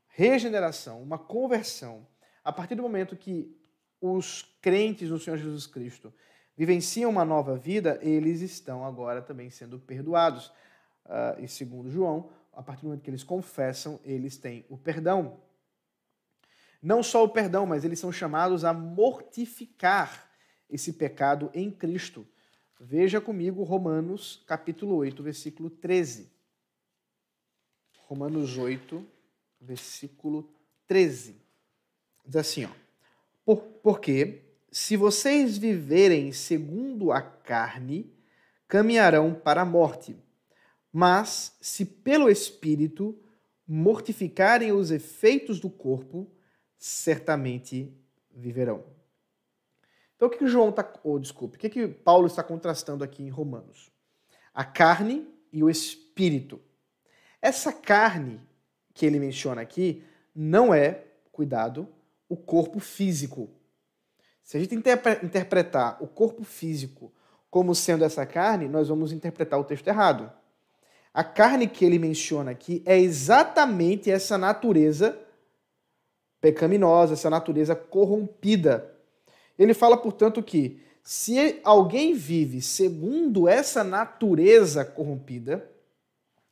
regeneração, 0.07 0.99
uma 0.99 1.19
conversão, 1.19 2.07
a 2.43 2.51
partir 2.51 2.73
do 2.73 2.81
momento 2.81 3.15
que 3.15 3.55
os 4.01 4.41
crentes 4.63 5.11
no 5.11 5.19
Senhor 5.19 5.37
Jesus 5.37 5.67
Cristo 5.67 6.11
vivenciam 6.57 7.11
uma 7.11 7.23
nova 7.23 7.55
vida, 7.55 7.99
eles 8.01 8.41
estão 8.41 8.83
agora 8.83 9.21
também 9.21 9.51
sendo 9.51 9.77
perdoados. 9.77 10.47
Uh, 11.05 11.43
e 11.43 11.47
segundo 11.47 11.91
João, 11.91 12.31
a 12.51 12.63
partir 12.63 12.81
do 12.81 12.87
momento 12.87 13.03
que 13.03 13.11
eles 13.11 13.23
confessam, 13.23 13.99
eles 14.03 14.37
têm 14.37 14.65
o 14.69 14.75
perdão. 14.75 15.39
Não 16.81 17.03
só 17.03 17.23
o 17.23 17.29
perdão, 17.29 17.67
mas 17.67 17.85
eles 17.85 17.99
são 17.99 18.11
chamados 18.11 18.65
a 18.65 18.73
mortificar 18.73 20.31
esse 20.67 20.93
pecado 20.93 21.51
em 21.53 21.69
Cristo. 21.69 22.27
Veja 22.79 23.21
comigo 23.21 23.61
Romanos 23.61 24.43
capítulo 24.47 24.95
8, 24.95 25.21
versículo 25.21 25.69
13. 25.69 26.38
Romanos 28.09 28.57
8, 28.57 29.05
versículo 29.61 30.49
13. 30.87 31.35
Diz 32.25 32.35
assim, 32.37 32.65
ó. 32.65 32.69
Por, 33.45 33.57
porque 33.83 34.41
se 34.71 34.97
vocês 34.97 35.59
viverem 35.59 36.31
segundo 36.31 37.11
a 37.11 37.21
carne, 37.21 38.11
caminharão 38.67 39.35
para 39.35 39.61
a 39.61 39.65
morte. 39.65 40.17
Mas 40.91 41.55
se 41.61 41.85
pelo 41.85 42.31
Espírito 42.31 43.15
mortificarem 43.67 44.71
os 44.71 44.89
efeitos 44.89 45.59
do 45.59 45.69
corpo, 45.69 46.27
certamente 46.79 47.95
viverão. 48.31 48.83
Então 50.15 50.27
o 50.27 50.31
que, 50.31 50.39
que 50.39 50.47
João 50.47 50.69
está. 50.69 50.91
Oh, 51.03 51.19
desculpe, 51.19 51.57
o 51.57 51.59
que, 51.59 51.69
que 51.69 51.87
Paulo 51.87 52.25
está 52.25 52.41
contrastando 52.41 53.03
aqui 53.03 53.21
em 53.21 53.29
Romanos? 53.29 53.91
A 54.51 54.65
carne 54.65 55.27
e 55.53 55.63
o 55.63 55.69
espírito. 55.69 56.59
Essa 57.41 57.71
carne 57.71 58.41
que 58.93 59.05
ele 59.05 59.19
menciona 59.19 59.61
aqui 59.61 60.03
não 60.35 60.73
é, 60.73 61.03
cuidado, 61.31 61.87
o 62.27 62.35
corpo 62.35 62.79
físico. 62.79 63.49
Se 64.43 64.57
a 64.57 64.59
gente 64.59 64.75
interpretar 64.75 65.97
o 66.01 66.07
corpo 66.07 66.43
físico 66.43 67.11
como 67.49 67.73
sendo 67.73 68.03
essa 68.03 68.25
carne, 68.25 68.67
nós 68.67 68.89
vamos 68.89 69.11
interpretar 69.11 69.59
o 69.59 69.63
texto 69.63 69.87
errado. 69.87 70.31
A 71.13 71.23
carne 71.23 71.67
que 71.67 71.83
ele 71.83 71.97
menciona 71.97 72.51
aqui 72.51 72.83
é 72.85 72.97
exatamente 72.97 74.11
essa 74.11 74.37
natureza 74.37 75.19
pecaminosa, 76.39 77.13
essa 77.13 77.29
natureza 77.29 77.75
corrompida. 77.75 78.95
Ele 79.57 79.73
fala, 79.73 79.97
portanto, 79.97 80.41
que 80.41 80.81
se 81.03 81.59
alguém 81.63 82.13
vive 82.13 82.61
segundo 82.61 83.47
essa 83.47 83.83
natureza 83.83 84.85
corrompida, 84.85 85.69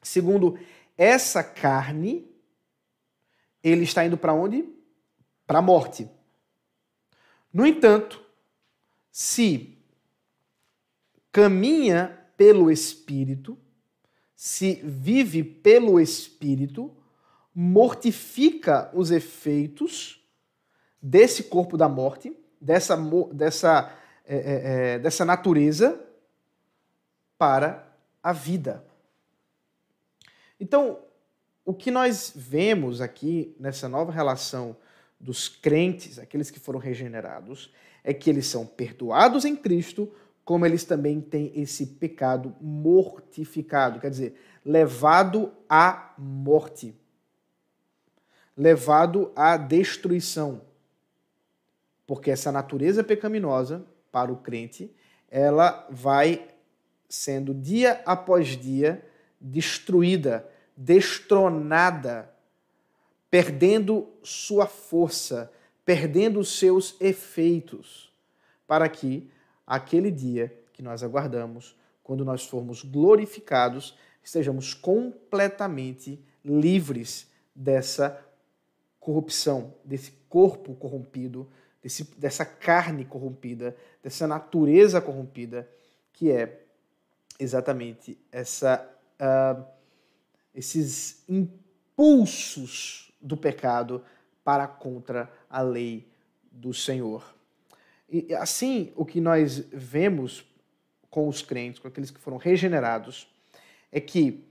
segundo 0.08 0.58
essa 0.98 1.44
carne, 1.44 2.28
ele 3.64 3.84
está 3.84 4.06
indo 4.06 4.18
para 4.18 4.34
onde? 4.34 4.68
Para 5.46 5.60
a 5.60 5.62
morte. 5.62 6.10
No 7.54 7.66
entanto, 7.66 8.24
se 9.12 9.78
caminha 11.32 12.26
pelo 12.36 12.72
Espírito, 12.72 13.58
se 14.36 14.76
vive 14.84 15.44
pelo 15.44 16.00
Espírito, 16.00 16.96
mortifica 17.54 18.92
os 18.94 19.12
efeitos 19.12 20.24
desse 21.02 21.44
corpo 21.44 21.78
da 21.78 21.90
morte, 21.90 22.36
dessa, 22.60 22.96
dessa, 23.34 23.92
é, 24.26 24.94
é, 24.94 25.00
dessa 25.00 25.26
natureza, 25.26 26.04
para 27.38 27.88
a 28.22 28.34
vida. 28.34 28.86
Então, 30.60 31.00
o 31.66 31.74
que 31.74 31.92
nós 31.92 32.32
vemos 32.36 33.02
aqui 33.02 33.56
nessa 33.60 33.90
nova 33.90 34.12
relação 34.12 34.76
dos 35.20 35.50
crentes, 35.50 36.20
aqueles 36.20 36.50
que 36.50 36.60
foram 36.60 36.80
regenerados, 36.80 37.74
é 38.04 38.14
que 38.14 38.30
eles 38.30 38.48
são 38.48 38.66
perdoados 38.66 39.44
em 39.46 39.56
Cristo, 39.56 40.12
como 40.46 40.66
eles 40.66 40.86
também 40.86 41.20
têm 41.20 41.52
esse 41.60 41.86
pecado 41.86 42.56
mortificado, 42.62 44.00
quer 44.00 44.10
dizer, 44.10 44.40
levado 44.64 45.52
à 45.68 46.14
morte, 46.18 46.96
levado 48.56 49.32
à 49.36 49.58
destruição. 49.58 50.62
Porque 52.06 52.32
essa 52.32 52.50
natureza 52.50 53.04
pecaminosa, 53.04 53.86
para 54.10 54.32
o 54.32 54.38
crente, 54.38 54.90
ela 55.30 55.86
vai 55.92 56.48
sendo 57.10 57.54
dia 57.54 58.02
após 58.06 58.48
dia 58.58 59.06
destruída, 59.48 60.48
destronada 60.76 62.30
perdendo 63.30 64.08
sua 64.24 64.66
força, 64.66 65.52
perdendo 65.84 66.44
seus 66.44 66.96
efeitos, 67.00 68.12
para 68.66 68.88
que 68.88 69.30
aquele 69.66 70.12
dia 70.12 70.54
que 70.74 70.82
nós 70.82 71.04
aguardamos, 71.04 71.76
quando 72.04 72.24
nós 72.24 72.46
formos 72.46 72.84
glorificados, 72.84 73.98
estejamos 74.24 74.74
completamente 74.74 76.24
livres 76.44 77.28
dessa 77.54 78.24
corrupção, 79.00 79.74
desse 79.84 80.12
corpo 80.30 80.76
corrompido, 80.76 81.50
desse, 81.82 82.04
dessa 82.18 82.46
carne 82.46 83.06
corrompida, 83.06 83.76
dessa 84.04 84.28
natureza 84.28 85.02
corrompida, 85.02 85.70
que 86.14 86.32
é 86.32 86.62
exatamente 87.40 88.18
essa, 88.32 88.90
uh, 89.20 89.64
esses 90.54 91.24
impulsos 91.28 93.12
do 93.22 93.38
pecado 93.38 94.04
para 94.44 94.68
contra 94.68 95.32
a 95.50 95.62
lei 95.62 96.08
do 96.52 96.74
Senhor. 96.74 97.36
E 98.10 98.34
assim, 98.34 98.92
o 98.96 99.06
que 99.06 99.20
nós 99.20 99.60
vemos 99.72 100.46
com 101.10 101.28
os 101.28 101.42
crentes, 101.42 101.80
com 101.80 101.88
aqueles 101.88 102.12
que 102.12 102.20
foram 102.20 102.38
regenerados, 102.38 103.28
é 103.92 104.00
que 104.00 104.46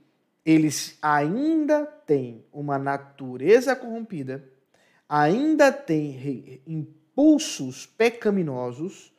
eles 0.45 0.97
ainda 1.01 1.85
têm 1.85 2.45
uma 2.53 2.77
natureza 2.77 3.75
corrompida, 3.75 4.47
ainda 5.09 5.71
têm 5.71 6.61
impulsos 6.65 7.85
pecaminosos 7.85 9.13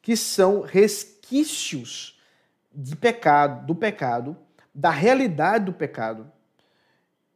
que 0.00 0.16
são 0.16 0.60
resquícios 0.60 2.20
de 2.74 2.96
pecado, 2.96 3.66
do 3.66 3.74
pecado, 3.74 4.36
da 4.74 4.90
realidade 4.90 5.66
do 5.66 5.72
pecado, 5.72 6.30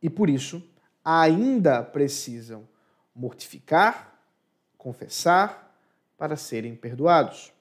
e 0.03 0.11
por 0.11 0.29
isso 0.29 0.63
ainda 1.05 1.83
precisam 1.83 2.69
mortificar, 3.15 4.21
confessar 4.77 5.75
para 6.17 6.37
serem 6.37 6.75
perdoados. 6.75 7.53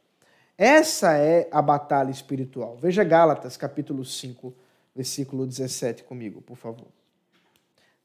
Essa 0.58 1.16
é 1.18 1.48
a 1.52 1.62
batalha 1.62 2.10
espiritual. 2.10 2.78
Veja 2.78 3.04
Gálatas, 3.04 3.56
capítulo 3.56 4.04
5, 4.04 4.54
versículo 4.96 5.46
17 5.46 6.04
comigo, 6.04 6.42
por 6.42 6.58
favor. 6.58 6.88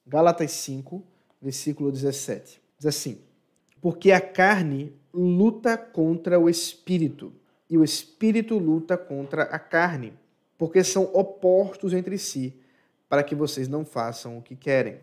Gálatas 0.07 0.53
5, 0.53 1.03
versículo 1.41 1.91
17. 1.91 2.61
Diz 2.77 2.87
assim: 2.87 3.21
Porque 3.81 4.13
a 4.13 4.21
carne 4.21 4.95
luta 5.13 5.79
contra 5.79 6.39
o 6.39 6.49
espírito, 6.49 7.33
e 7.69 7.79
o 7.79 7.85
espírito 7.85 8.59
luta 8.59 8.99
contra 8.99 9.45
a 9.45 9.59
carne, 9.59 10.13
porque 10.63 10.85
são 10.85 11.11
opostos 11.13 11.93
entre 11.93 12.17
si, 12.17 12.57
para 13.09 13.25
que 13.25 13.35
vocês 13.35 13.67
não 13.67 13.85
façam 13.85 14.39
o 14.39 14.43
que 14.43 14.55
querem. 14.55 15.01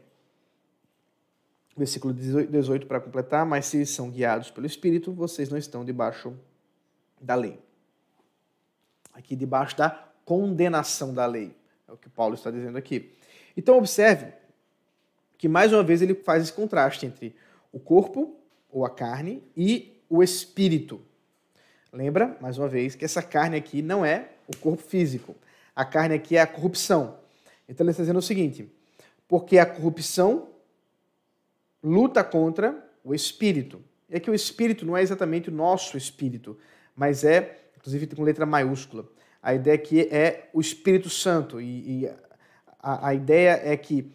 Versículo 1.76 2.14
18 2.14 2.88
para 2.88 3.02
completar, 3.02 3.46
mas 3.46 3.66
se 3.66 3.86
são 3.86 4.10
guiados 4.10 4.50
pelo 4.50 4.66
espírito, 4.66 5.12
vocês 5.12 5.50
não 5.50 5.58
estão 5.58 5.84
debaixo 5.84 6.34
da 7.20 7.36
lei. 7.36 7.60
Aqui 9.14 9.36
debaixo 9.36 9.76
da 9.76 9.90
condenação 10.24 11.14
da 11.14 11.26
lei. 11.26 11.54
É 11.90 11.92
o 11.92 11.98
que 11.98 12.08
Paulo 12.08 12.36
está 12.36 12.50
dizendo 12.50 12.78
aqui. 12.78 13.14
Então 13.58 13.78
observe 13.78 14.32
que 15.38 15.50
mais 15.50 15.74
uma 15.74 15.84
vez 15.84 16.02
ele 16.02 16.16
faz 16.16 16.42
esse 16.44 16.54
contraste 16.54 17.06
entre 17.06 17.36
o 17.70 17.82
corpo 17.82 18.34
ou 18.72 18.86
a 18.86 18.90
carne 18.90 19.44
e 19.58 20.02
o 20.10 20.24
espírito. 20.24 21.02
Lembra, 21.92 22.38
mais 22.40 22.58
uma 22.58 22.70
vez, 22.70 22.96
que 22.96 23.04
essa 23.04 23.22
carne 23.22 23.58
aqui 23.58 23.82
não 23.82 24.06
é 24.06 24.30
o 24.48 24.56
corpo 24.56 24.82
físico. 24.82 25.36
A 25.80 25.86
carne 25.86 26.14
aqui 26.14 26.36
é 26.36 26.42
a 26.42 26.46
corrupção. 26.46 27.20
Então 27.66 27.86
ele 27.86 27.92
está 27.92 28.04
dizendo 28.04 28.20
o 28.20 28.22
seguinte: 28.22 28.70
porque 29.30 29.58
a 29.58 29.66
corrupção 29.66 30.50
luta 31.82 32.22
contra 32.22 32.86
o 33.02 33.16
espírito. 33.16 33.82
E 34.10 34.18
aqui 34.18 34.30
o 34.30 34.36
espírito 34.36 34.86
não 34.86 34.98
é 34.98 35.02
exatamente 35.02 35.48
o 35.48 35.54
nosso 35.54 35.96
espírito, 35.96 36.58
mas 36.94 37.24
é, 37.24 37.60
inclusive 37.78 38.08
com 38.08 38.24
letra 38.24 38.46
maiúscula. 38.46 39.06
A 39.42 39.54
ideia 39.54 39.76
aqui 39.76 40.02
é 40.12 40.50
o 40.52 40.60
Espírito 40.60 41.10
Santo. 41.10 41.62
E, 41.62 42.02
e 42.02 42.12
a, 42.84 43.08
a, 43.08 43.14
ideia 43.14 43.62
é 43.64 43.78
que 43.78 44.12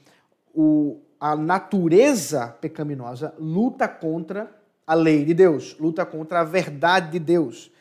o, 0.52 1.00
a 1.18 1.34
natureza 1.34 2.48
pecaminosa 2.60 3.34
luta 3.38 3.88
contra 3.88 4.54
a 4.86 4.92
lei 4.92 5.24
de 5.24 5.32
Deus, 5.32 5.78
luta 5.80 6.04
contra 6.04 6.40
a 6.40 6.44
verdade 6.44 7.12
de 7.12 7.18
Deus. 7.18 7.72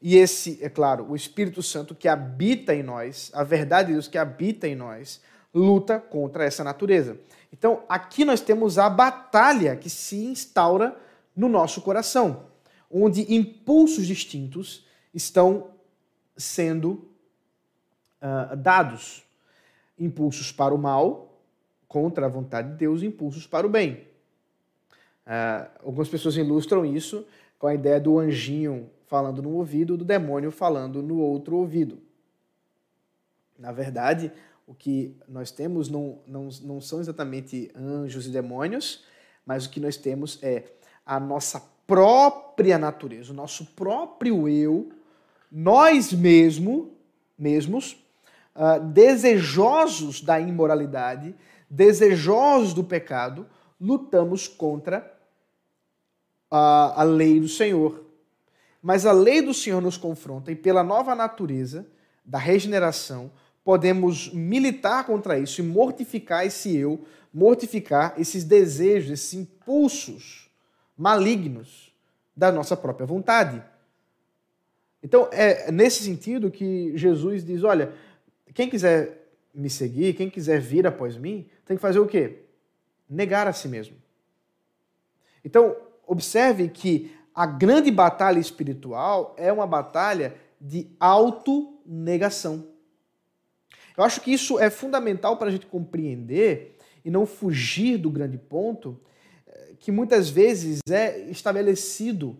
E 0.00 0.16
esse, 0.16 0.58
é 0.62 0.68
claro, 0.68 1.06
o 1.10 1.16
Espírito 1.16 1.62
Santo 1.62 1.94
que 1.94 2.08
habita 2.08 2.74
em 2.74 2.82
nós, 2.82 3.30
a 3.34 3.44
verdade 3.44 3.88
de 3.88 3.92
Deus 3.94 4.08
que 4.08 4.16
habita 4.16 4.66
em 4.66 4.74
nós, 4.74 5.20
luta 5.52 5.98
contra 5.98 6.44
essa 6.44 6.64
natureza. 6.64 7.18
Então, 7.52 7.82
aqui 7.88 8.24
nós 8.24 8.40
temos 8.40 8.78
a 8.78 8.88
batalha 8.88 9.76
que 9.76 9.90
se 9.90 10.16
instaura 10.24 10.96
no 11.36 11.48
nosso 11.48 11.82
coração 11.82 12.50
onde 12.90 13.32
impulsos 13.32 14.06
distintos 14.06 14.84
estão 15.14 15.70
sendo 16.36 17.08
uh, 18.20 18.56
dados. 18.56 19.22
Impulsos 19.98 20.50
para 20.50 20.74
o 20.74 20.78
mal, 20.78 21.40
contra 21.86 22.26
a 22.26 22.28
vontade 22.28 22.70
de 22.70 22.76
Deus, 22.76 23.02
impulsos 23.02 23.46
para 23.46 23.66
o 23.66 23.70
bem. 23.70 24.08
Uh, 25.26 25.70
algumas 25.84 26.08
pessoas 26.08 26.36
ilustram 26.36 26.84
isso 26.84 27.24
com 27.58 27.66
a 27.66 27.74
ideia 27.74 28.00
do 28.00 28.18
anjinho 28.18 28.90
falando 29.10 29.42
no 29.42 29.50
ouvido, 29.50 29.96
do 29.96 30.04
demônio 30.04 30.52
falando 30.52 31.02
no 31.02 31.18
outro 31.18 31.56
ouvido. 31.56 31.98
Na 33.58 33.72
verdade, 33.72 34.30
o 34.68 34.72
que 34.72 35.16
nós 35.26 35.50
temos 35.50 35.88
não, 35.88 36.20
não, 36.24 36.48
não 36.62 36.80
são 36.80 37.00
exatamente 37.00 37.72
anjos 37.74 38.28
e 38.28 38.30
demônios, 38.30 39.04
mas 39.44 39.66
o 39.66 39.70
que 39.70 39.80
nós 39.80 39.96
temos 39.96 40.38
é 40.44 40.62
a 41.04 41.18
nossa 41.18 41.60
própria 41.88 42.78
natureza, 42.78 43.32
o 43.32 43.34
nosso 43.34 43.66
próprio 43.74 44.48
eu, 44.48 44.92
nós 45.50 46.12
mesmo, 46.12 46.92
mesmos, 47.36 47.94
uh, 48.54 48.78
desejosos 48.92 50.20
da 50.20 50.38
imoralidade, 50.38 51.34
desejosos 51.68 52.72
do 52.72 52.84
pecado, 52.84 53.44
lutamos 53.80 54.46
contra 54.46 55.12
a, 56.48 57.00
a 57.00 57.02
lei 57.02 57.40
do 57.40 57.48
Senhor. 57.48 58.09
Mas 58.82 59.04
a 59.04 59.12
lei 59.12 59.42
do 59.42 59.52
Senhor 59.52 59.80
nos 59.80 59.96
confronta 59.96 60.50
e 60.50 60.56
pela 60.56 60.82
nova 60.82 61.14
natureza 61.14 61.86
da 62.24 62.38
regeneração, 62.38 63.30
podemos 63.64 64.32
militar 64.32 65.04
contra 65.04 65.38
isso 65.38 65.60
e 65.60 65.64
mortificar 65.64 66.46
esse 66.46 66.74
eu, 66.76 67.04
mortificar 67.32 68.14
esses 68.18 68.44
desejos, 68.44 69.10
esses 69.10 69.34
impulsos 69.34 70.50
malignos 70.96 71.94
da 72.34 72.50
nossa 72.50 72.76
própria 72.76 73.06
vontade. 73.06 73.62
Então, 75.02 75.28
é 75.32 75.70
nesse 75.70 76.02
sentido 76.02 76.50
que 76.50 76.96
Jesus 76.96 77.44
diz: 77.44 77.62
olha, 77.62 77.92
quem 78.54 78.68
quiser 78.68 79.20
me 79.54 79.68
seguir, 79.68 80.14
quem 80.14 80.30
quiser 80.30 80.60
vir 80.60 80.86
após 80.86 81.16
mim, 81.16 81.48
tem 81.64 81.76
que 81.76 81.80
fazer 81.80 81.98
o 81.98 82.06
quê? 82.06 82.44
Negar 83.08 83.46
a 83.46 83.52
si 83.52 83.68
mesmo. 83.68 83.96
Então, 85.44 85.76
observe 86.06 86.68
que 86.68 87.14
a 87.40 87.46
grande 87.46 87.90
batalha 87.90 88.38
espiritual 88.38 89.34
é 89.38 89.50
uma 89.50 89.66
batalha 89.66 90.34
de 90.60 90.90
autonegação. 91.00 92.66
Eu 93.96 94.04
acho 94.04 94.20
que 94.20 94.30
isso 94.30 94.58
é 94.58 94.68
fundamental 94.68 95.38
para 95.38 95.48
a 95.48 95.50
gente 95.50 95.64
compreender 95.64 96.76
e 97.02 97.10
não 97.10 97.24
fugir 97.24 97.96
do 97.96 98.10
grande 98.10 98.36
ponto 98.36 99.00
que 99.78 99.90
muitas 99.90 100.28
vezes 100.28 100.80
é 100.90 101.18
estabelecido, 101.30 102.36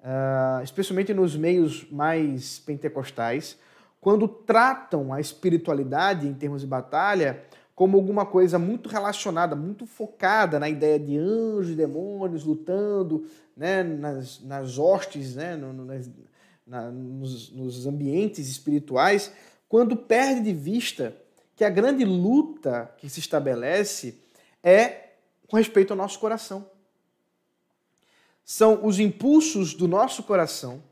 uh, 0.00 0.62
especialmente 0.62 1.14
nos 1.14 1.34
meios 1.34 1.90
mais 1.90 2.58
pentecostais, 2.58 3.58
quando 4.02 4.28
tratam 4.28 5.14
a 5.14 5.18
espiritualidade 5.18 6.28
em 6.28 6.34
termos 6.34 6.60
de 6.60 6.66
batalha 6.66 7.42
como 7.74 7.96
alguma 7.96 8.26
coisa 8.26 8.58
muito 8.58 8.90
relacionada, 8.90 9.56
muito 9.56 9.86
focada 9.86 10.60
na 10.60 10.68
ideia 10.68 10.98
de 10.98 11.16
anjos 11.16 11.70
e 11.70 11.74
demônios 11.74 12.44
lutando 12.44 13.24
né, 13.56 13.82
nas, 13.82 14.40
nas 14.40 14.78
hostes, 14.78 15.34
né, 15.34 15.56
no, 15.56 15.72
no, 15.72 15.86
na, 16.66 16.90
nos, 16.90 17.50
nos 17.52 17.86
ambientes 17.86 18.48
espirituais, 18.48 19.32
quando 19.68 19.96
perde 19.96 20.42
de 20.42 20.52
vista 20.52 21.16
que 21.54 21.64
a 21.64 21.70
grande 21.70 22.04
luta 22.04 22.92
que 22.98 23.08
se 23.08 23.20
estabelece 23.20 24.18
é 24.62 25.10
com 25.48 25.56
respeito 25.56 25.92
ao 25.92 25.96
nosso 25.96 26.18
coração. 26.18 26.66
São 28.44 28.84
os 28.84 28.98
impulsos 28.98 29.74
do 29.74 29.86
nosso 29.86 30.22
coração 30.22 30.82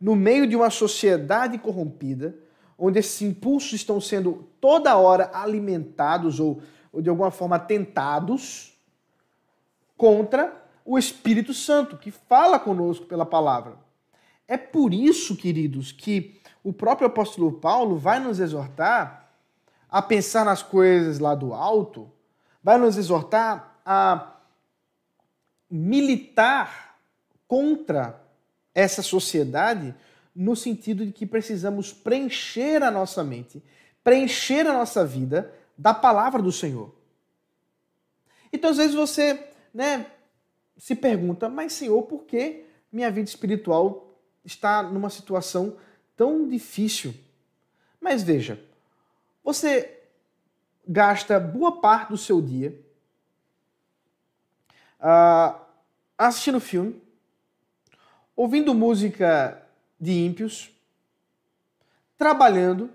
no 0.00 0.14
meio 0.14 0.46
de 0.46 0.56
uma 0.56 0.70
sociedade 0.70 1.58
corrompida, 1.58 2.34
onde 2.78 2.98
esses 2.98 3.20
impulsos 3.22 3.72
estão 3.72 4.00
sendo 4.00 4.48
toda 4.60 4.96
hora 4.96 5.30
alimentados 5.32 6.38
ou, 6.38 6.62
ou 6.92 7.02
de 7.02 7.08
alguma 7.08 7.30
forma 7.30 7.58
tentados 7.58 8.72
contra 9.96 10.67
o 10.90 10.98
Espírito 10.98 11.52
Santo, 11.52 11.98
que 11.98 12.10
fala 12.10 12.58
conosco 12.58 13.04
pela 13.04 13.26
palavra. 13.26 13.76
É 14.48 14.56
por 14.56 14.94
isso, 14.94 15.36
queridos, 15.36 15.92
que 15.92 16.40
o 16.64 16.72
próprio 16.72 17.08
apóstolo 17.08 17.52
Paulo 17.52 17.98
vai 17.98 18.18
nos 18.18 18.40
exortar 18.40 19.28
a 19.90 20.00
pensar 20.00 20.46
nas 20.46 20.62
coisas 20.62 21.18
lá 21.18 21.34
do 21.34 21.52
alto, 21.52 22.10
vai 22.64 22.78
nos 22.78 22.96
exortar 22.96 23.78
a 23.84 24.32
militar 25.70 26.98
contra 27.46 28.18
essa 28.74 29.02
sociedade 29.02 29.94
no 30.34 30.56
sentido 30.56 31.04
de 31.04 31.12
que 31.12 31.26
precisamos 31.26 31.92
preencher 31.92 32.82
a 32.82 32.90
nossa 32.90 33.22
mente, 33.22 33.62
preencher 34.02 34.66
a 34.66 34.72
nossa 34.72 35.04
vida 35.04 35.52
da 35.76 35.92
palavra 35.92 36.40
do 36.40 36.50
Senhor. 36.50 36.94
Então, 38.50 38.70
às 38.70 38.78
vezes 38.78 38.94
você 38.94 39.48
né, 39.74 40.06
se 40.78 40.94
pergunta, 40.94 41.48
mas 41.48 41.72
Senhor, 41.72 42.00
por 42.04 42.24
que 42.24 42.64
minha 42.90 43.10
vida 43.10 43.28
espiritual 43.28 44.16
está 44.44 44.82
numa 44.82 45.10
situação 45.10 45.76
tão 46.16 46.48
difícil? 46.48 47.12
Mas 48.00 48.22
veja, 48.22 48.62
você 49.42 49.98
gasta 50.86 51.38
boa 51.40 51.80
parte 51.80 52.10
do 52.10 52.16
seu 52.16 52.40
dia 52.40 52.80
uh, 55.00 55.60
assistindo 56.16 56.60
filme, 56.60 57.02
ouvindo 58.36 58.72
música 58.72 59.60
de 60.00 60.12
ímpios, 60.12 60.70
trabalhando, 62.16 62.88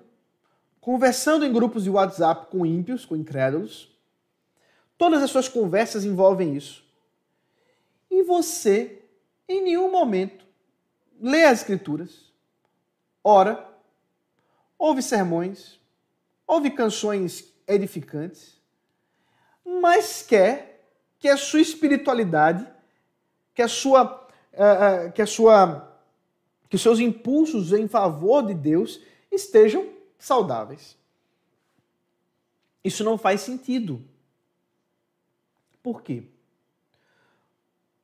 conversando 0.79 1.45
em 1.45 1.51
grupos 1.51 1.83
de 1.83 1.89
WhatsApp 1.89 2.47
com 2.49 2.65
ímpios, 2.65 3.05
com 3.05 3.15
incrédulos. 3.15 3.89
Todas 4.97 5.21
as 5.21 5.29
suas 5.31 5.49
conversas 5.49 6.05
envolvem 6.05 6.55
isso. 6.55 6.83
E 8.13 8.21
você, 8.21 9.01
em 9.49 9.63
nenhum 9.63 9.89
momento, 9.89 10.45
lê 11.19 11.45
as 11.45 11.61
Escrituras, 11.61 12.31
ora, 13.23 13.67
ouve 14.77 15.01
sermões, 15.01 15.79
ouve 16.45 16.69
canções 16.69 17.51
edificantes, 17.67 18.61
mas 19.65 20.21
quer 20.21 20.87
que 21.17 21.27
a 21.27 21.35
sua 21.35 21.59
espiritualidade, 21.59 22.71
que 23.51 23.63
a 23.63 23.67
sua, 23.67 24.03
uh, 24.03 25.07
uh, 25.07 25.11
que 25.11 25.21
a 25.23 25.25
sua, 25.25 25.99
que 26.69 26.75
os 26.75 26.83
seus 26.83 26.99
impulsos 26.99 27.73
em 27.73 27.87
favor 27.87 28.45
de 28.45 28.53
Deus 28.53 29.01
estejam 29.31 29.91
saudáveis. 30.19 30.95
Isso 32.83 33.03
não 33.03 33.17
faz 33.17 33.41
sentido. 33.41 34.05
Por 35.81 36.03
quê? 36.03 36.27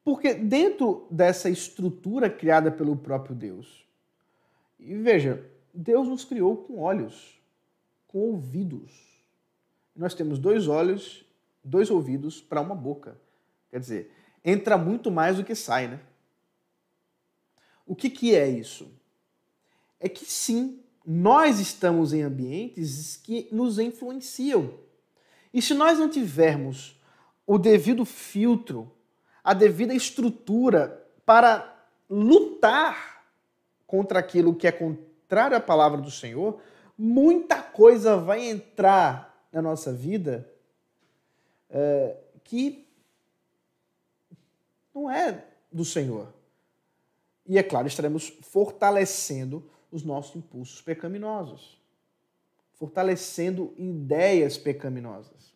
Porque 0.10 0.34
dentro 0.34 1.06
dessa 1.12 1.52
estrutura 1.52 2.32
criada 2.32 2.72
pelo 2.72 2.96
próprio 2.96 3.36
Deus, 3.36 3.86
e 4.80 4.96
veja, 4.96 5.48
Deus 5.72 6.08
nos 6.08 6.26
criou 6.26 6.58
com 6.58 6.80
olhos, 6.80 7.40
com 8.08 8.18
ouvidos. 8.18 8.92
Nós 9.96 10.16
temos 10.16 10.40
dois 10.40 10.68
olhos, 10.68 11.24
dois 11.64 11.92
ouvidos 11.92 12.42
para 12.42 12.60
uma 12.60 12.74
boca. 12.74 13.22
Quer 13.70 13.80
dizer, 13.80 14.12
entra 14.44 14.80
muito 14.80 15.12
mais 15.12 15.38
do 15.38 15.44
que 15.44 15.54
sai, 15.54 15.88
né? 15.88 16.00
O 17.86 17.96
que, 17.96 18.10
que 18.10 18.34
é 18.34 18.50
isso? 18.50 18.92
É 20.00 20.10
que 20.10 20.26
sim, 20.26 20.80
nós 21.06 21.60
estamos 21.60 22.14
em 22.14 22.24
ambientes 22.24 23.16
que 23.16 23.48
nos 23.52 23.78
influenciam. 23.78 24.74
E 25.54 25.62
se 25.62 25.76
nós 25.76 26.00
não 26.00 26.10
tivermos 26.10 27.00
o 27.46 27.60
devido 27.60 28.04
filtro, 28.06 28.92
a 29.50 29.54
devida 29.56 29.96
estrutura 29.96 31.04
para 31.26 31.76
lutar 32.08 33.26
contra 33.88 34.20
aquilo 34.20 34.54
que 34.54 34.68
é 34.68 34.72
contrário 34.72 35.58
à 35.58 35.60
palavra 35.60 36.00
do 36.00 36.12
Senhor, 36.12 36.62
muita 36.96 37.60
coisa 37.60 38.16
vai 38.16 38.48
entrar 38.48 39.44
na 39.52 39.60
nossa 39.60 39.92
vida 39.92 40.48
é, 41.68 42.16
que 42.44 42.88
não 44.94 45.10
é 45.10 45.44
do 45.72 45.84
Senhor. 45.84 46.32
E 47.44 47.58
é 47.58 47.64
claro, 47.64 47.88
estaremos 47.88 48.28
fortalecendo 48.44 49.68
os 49.92 50.04
nossos 50.04 50.36
impulsos 50.36 50.80
pecaminosos, 50.80 51.82
fortalecendo 52.74 53.74
ideias 53.80 54.60
pecaminosas. 54.60 55.52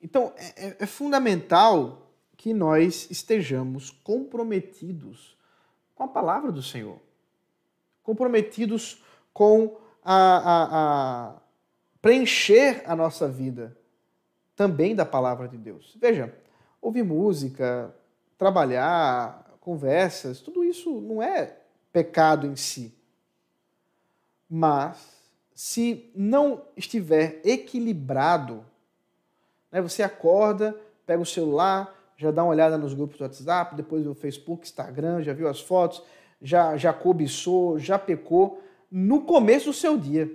Então, 0.00 0.32
é, 0.36 0.66
é, 0.68 0.76
é 0.80 0.86
fundamental 0.86 2.10
que 2.36 2.52
nós 2.52 3.10
estejamos 3.10 3.90
comprometidos 3.90 5.36
com 5.94 6.04
a 6.04 6.08
palavra 6.08 6.52
do 6.52 6.62
Senhor, 6.62 6.98
comprometidos 8.02 9.02
com 9.32 9.78
a, 10.04 10.14
a, 10.14 10.68
a 11.30 11.34
preencher 12.00 12.82
a 12.86 12.94
nossa 12.94 13.26
vida 13.26 13.76
também 14.54 14.94
da 14.94 15.04
palavra 15.04 15.48
de 15.48 15.56
Deus. 15.56 15.96
Veja, 16.00 16.34
ouvir 16.80 17.02
música, 17.02 17.94
trabalhar, 18.38 19.56
conversas, 19.60 20.40
tudo 20.40 20.62
isso 20.62 21.00
não 21.00 21.22
é 21.22 21.58
pecado 21.92 22.46
em 22.46 22.54
si. 22.54 22.94
Mas, 24.48 24.96
se 25.54 26.10
não 26.14 26.62
estiver 26.76 27.40
equilibrado, 27.44 28.64
né, 29.70 29.80
você 29.80 30.02
acorda, 30.02 30.76
pega 31.06 31.22
o 31.22 31.26
celular, 31.26 31.94
já 32.16 32.30
dá 32.30 32.42
uma 32.42 32.50
olhada 32.50 32.78
nos 32.78 32.94
grupos 32.94 33.18
do 33.18 33.24
WhatsApp, 33.24 33.74
depois 33.74 34.04
no 34.04 34.14
Facebook, 34.14 34.66
Instagram, 34.66 35.22
já 35.22 35.32
viu 35.32 35.48
as 35.48 35.60
fotos, 35.60 36.02
já, 36.40 36.76
já 36.76 36.92
cobiçou, 36.92 37.78
já 37.78 37.98
pecou, 37.98 38.62
no 38.90 39.22
começo 39.22 39.66
do 39.66 39.72
seu 39.72 39.98
dia. 39.98 40.30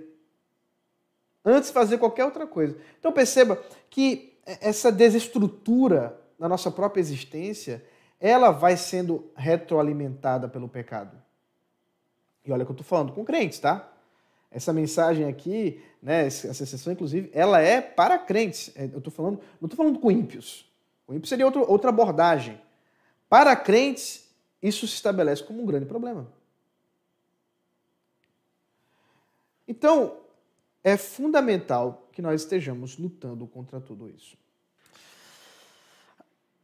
Antes 1.44 1.68
de 1.68 1.74
fazer 1.74 1.98
qualquer 1.98 2.24
outra 2.24 2.46
coisa. 2.46 2.76
Então 2.98 3.12
perceba 3.12 3.60
que 3.90 4.38
essa 4.44 4.92
desestrutura 4.92 6.18
da 6.38 6.48
nossa 6.48 6.70
própria 6.70 7.00
existência, 7.00 7.84
ela 8.20 8.50
vai 8.50 8.76
sendo 8.76 9.30
retroalimentada 9.36 10.48
pelo 10.48 10.68
pecado. 10.68 11.16
E 12.44 12.52
olha 12.52 12.64
que 12.64 12.70
eu 12.70 12.74
estou 12.74 12.86
falando 12.86 13.12
com 13.12 13.24
crentes, 13.24 13.58
tá? 13.58 13.91
Essa 14.52 14.72
mensagem 14.72 15.26
aqui, 15.26 15.82
né, 16.02 16.26
essa 16.26 16.52
sessão, 16.66 16.92
inclusive, 16.92 17.30
ela 17.32 17.60
é 17.60 17.80
para 17.80 18.18
crentes. 18.18 18.70
É, 18.76 18.84
eu 18.84 18.98
estou 18.98 19.12
falando, 19.12 19.40
não 19.60 19.66
estou 19.66 19.76
falando 19.76 19.98
com 19.98 20.10
ímpios. 20.10 20.70
O 21.06 21.14
ímpio 21.14 21.28
seria 21.28 21.46
outro, 21.46 21.68
outra 21.68 21.88
abordagem. 21.88 22.60
Para 23.28 23.56
crentes, 23.56 24.28
isso 24.62 24.86
se 24.86 24.94
estabelece 24.94 25.42
como 25.42 25.62
um 25.62 25.66
grande 25.66 25.86
problema. 25.86 26.30
Então, 29.66 30.18
é 30.84 30.96
fundamental 30.96 32.08
que 32.12 32.20
nós 32.20 32.42
estejamos 32.42 32.98
lutando 32.98 33.46
contra 33.46 33.80
tudo 33.80 34.08
isso. 34.08 34.36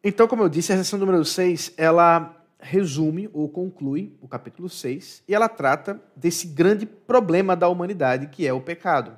Então, 0.04 0.28
como 0.28 0.42
eu 0.42 0.48
disse, 0.48 0.72
a 0.72 0.76
sessão 0.76 0.98
número 0.98 1.24
6, 1.24 1.72
ela 1.76 2.37
resume 2.58 3.30
ou 3.32 3.48
conclui 3.48 4.16
o 4.20 4.28
capítulo 4.28 4.68
6 4.68 5.22
e 5.28 5.34
ela 5.34 5.48
trata 5.48 6.00
desse 6.16 6.46
grande 6.48 6.86
problema 6.86 7.54
da 7.54 7.68
humanidade 7.68 8.28
que 8.28 8.46
é 8.46 8.52
o 8.52 8.60
pecado. 8.60 9.16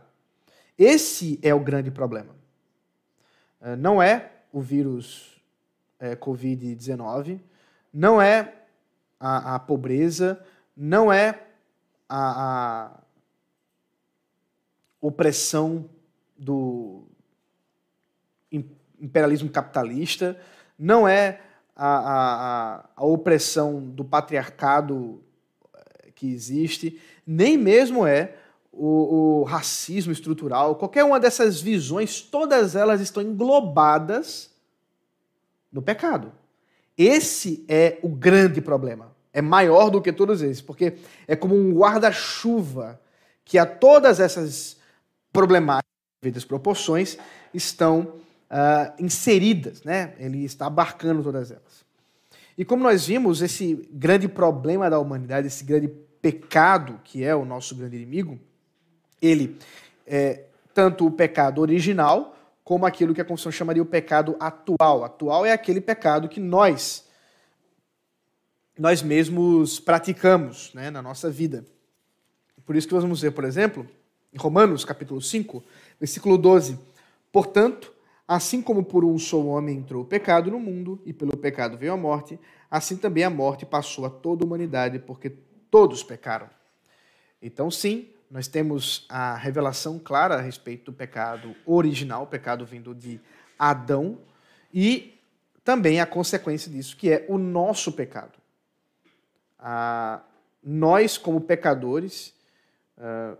Esse 0.78 1.38
é 1.42 1.54
o 1.54 1.60
grande 1.60 1.90
problema. 1.90 2.34
Eh, 3.60 3.76
não 3.76 4.02
é 4.02 4.30
o 4.52 4.60
vírus 4.60 5.40
é, 5.98 6.16
Covid-19, 6.16 7.40
não 7.92 8.20
é 8.20 8.54
a, 9.18 9.56
a, 9.56 9.58
pobreza, 9.58 10.44
não 10.76 11.12
é 11.12 11.46
a, 12.08 12.86
a 12.88 13.00
opressão 15.00 15.88
do 16.36 17.04
imperialismo 19.00 19.50
capitalista, 19.50 20.40
não 20.78 21.06
é 21.06 21.40
a, 21.82 21.86
a, 21.86 22.84
a 22.94 23.04
opressão 23.06 23.80
do 23.80 24.04
patriarcado 24.04 25.24
eh, 25.74 26.10
que 26.14 26.30
existe, 26.30 27.00
nem 27.26 27.56
mesmo 27.56 28.06
é 28.06 28.36
o, 28.70 29.40
o, 29.40 29.44
racismo 29.44 30.12
estrutural, 30.12 30.74
qualquer 30.74 31.04
uma 31.04 31.18
dessas 31.18 31.58
visões, 31.58 32.20
todas 32.20 32.76
elas 32.76 33.00
estão 33.00 33.22
englobadas 33.22 34.50
no 35.72 35.80
pecado. 35.80 36.30
Esse 36.98 37.64
é 37.66 37.98
o 38.02 38.10
grande 38.10 38.60
problema. 38.60 39.16
É 39.32 39.40
maior 39.40 39.88
do 39.88 40.02
que 40.02 40.12
todos 40.12 40.42
esses, 40.42 40.60
porque 40.60 40.98
é 41.26 41.34
como 41.34 41.54
um 41.54 41.72
guarda-chuva 41.72 43.00
que 43.42 43.56
a 43.56 43.64
todas 43.64 44.20
essas 44.20 44.76
problemáticas, 45.32 45.90
devidas 46.20 46.44
proporções, 46.44 47.16
estão 47.54 48.20
uh, 48.50 49.02
inseridas, 49.02 49.82
né? 49.82 50.14
Ele 50.18 50.44
está 50.44 50.66
abarcando 50.66 51.22
todas 51.22 51.50
elas. 51.50 51.84
E 52.58 52.64
como 52.64 52.82
nós 52.82 53.06
vimos, 53.06 53.40
esse 53.40 53.88
grande 53.92 54.28
problema 54.28 54.90
da 54.90 54.98
humanidade, 54.98 55.46
esse 55.46 55.64
grande 55.64 55.88
pecado 56.20 57.00
que 57.02 57.24
é 57.24 57.34
o 57.34 57.44
nosso 57.44 57.74
grande 57.74 57.96
inimigo, 57.96 58.38
ele 59.22 59.56
é 60.06 60.44
tanto 60.74 61.06
o 61.06 61.10
pecado 61.10 61.60
original 61.60 62.36
como 62.62 62.86
aquilo 62.86 63.14
que 63.14 63.20
a 63.20 63.24
Constituição 63.24 63.50
chamaria 63.58 63.82
o 63.82 63.86
pecado 63.86 64.36
atual. 64.38 65.04
Atual 65.04 65.46
é 65.46 65.52
aquele 65.52 65.80
pecado 65.80 66.28
que 66.28 66.40
nós 66.40 67.08
nós 68.78 69.02
mesmos 69.02 69.78
praticamos 69.78 70.72
né, 70.72 70.90
na 70.90 71.02
nossa 71.02 71.28
vida. 71.30 71.66
Por 72.64 72.76
isso 72.76 72.88
que 72.88 72.94
nós 72.94 73.02
vamos 73.02 73.20
ver, 73.20 73.32
por 73.32 73.44
exemplo, 73.44 73.86
em 74.32 74.38
Romanos 74.38 74.84
capítulo 74.84 75.20
5, 75.20 75.62
versículo 75.98 76.38
12. 76.38 76.78
Portanto, 77.30 77.92
Assim 78.32 78.62
como 78.62 78.84
por 78.84 79.04
um 79.04 79.18
só 79.18 79.44
homem 79.44 79.78
entrou 79.78 80.04
o 80.04 80.06
pecado 80.06 80.52
no 80.52 80.60
mundo, 80.60 81.02
e 81.04 81.12
pelo 81.12 81.36
pecado 81.36 81.76
veio 81.76 81.94
a 81.94 81.96
morte, 81.96 82.38
assim 82.70 82.96
também 82.96 83.24
a 83.24 83.28
morte 83.28 83.66
passou 83.66 84.06
a 84.06 84.08
toda 84.08 84.44
a 84.44 84.46
humanidade, 84.46 85.00
porque 85.00 85.30
todos 85.68 86.04
pecaram. 86.04 86.48
Então, 87.42 87.72
sim, 87.72 88.08
nós 88.30 88.46
temos 88.46 89.04
a 89.08 89.34
revelação 89.34 89.98
clara 89.98 90.36
a 90.36 90.40
respeito 90.40 90.92
do 90.92 90.96
pecado 90.96 91.56
original, 91.66 92.22
o 92.22 92.26
pecado 92.28 92.64
vindo 92.64 92.94
de 92.94 93.20
Adão, 93.58 94.20
e 94.72 95.18
também 95.64 96.00
a 96.00 96.06
consequência 96.06 96.70
disso, 96.70 96.96
que 96.96 97.10
é 97.10 97.26
o 97.28 97.36
nosso 97.36 97.90
pecado. 97.90 98.38
Ah, 99.58 100.22
nós, 100.62 101.18
como 101.18 101.40
pecadores, 101.40 102.32
ah, 102.96 103.36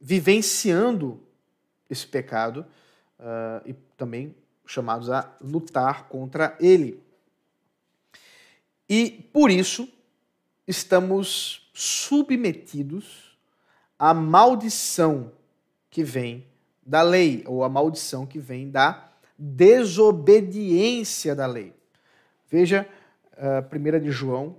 vivenciando 0.00 1.20
esse 1.90 2.06
pecado, 2.06 2.64
uh, 3.22 3.62
e 3.64 3.72
também 3.96 4.34
chamados 4.66 5.08
a 5.10 5.32
lutar 5.40 6.08
contra 6.08 6.56
ele. 6.60 7.02
E 8.88 9.28
por 9.32 9.50
isso 9.50 9.88
estamos 10.66 11.70
submetidos 11.72 13.38
à 13.98 14.12
maldição 14.12 15.32
que 15.88 16.02
vem 16.02 16.46
da 16.84 17.02
lei, 17.02 17.44
ou 17.46 17.62
a 17.62 17.68
maldição 17.68 18.26
que 18.26 18.38
vem 18.38 18.68
da 18.68 19.10
desobediência 19.38 21.34
da 21.34 21.46
lei. 21.46 21.72
Veja 22.48 22.86
uh, 23.34 23.58
ah, 23.58 23.68
1 23.70 24.00
de 24.00 24.10
João, 24.10 24.56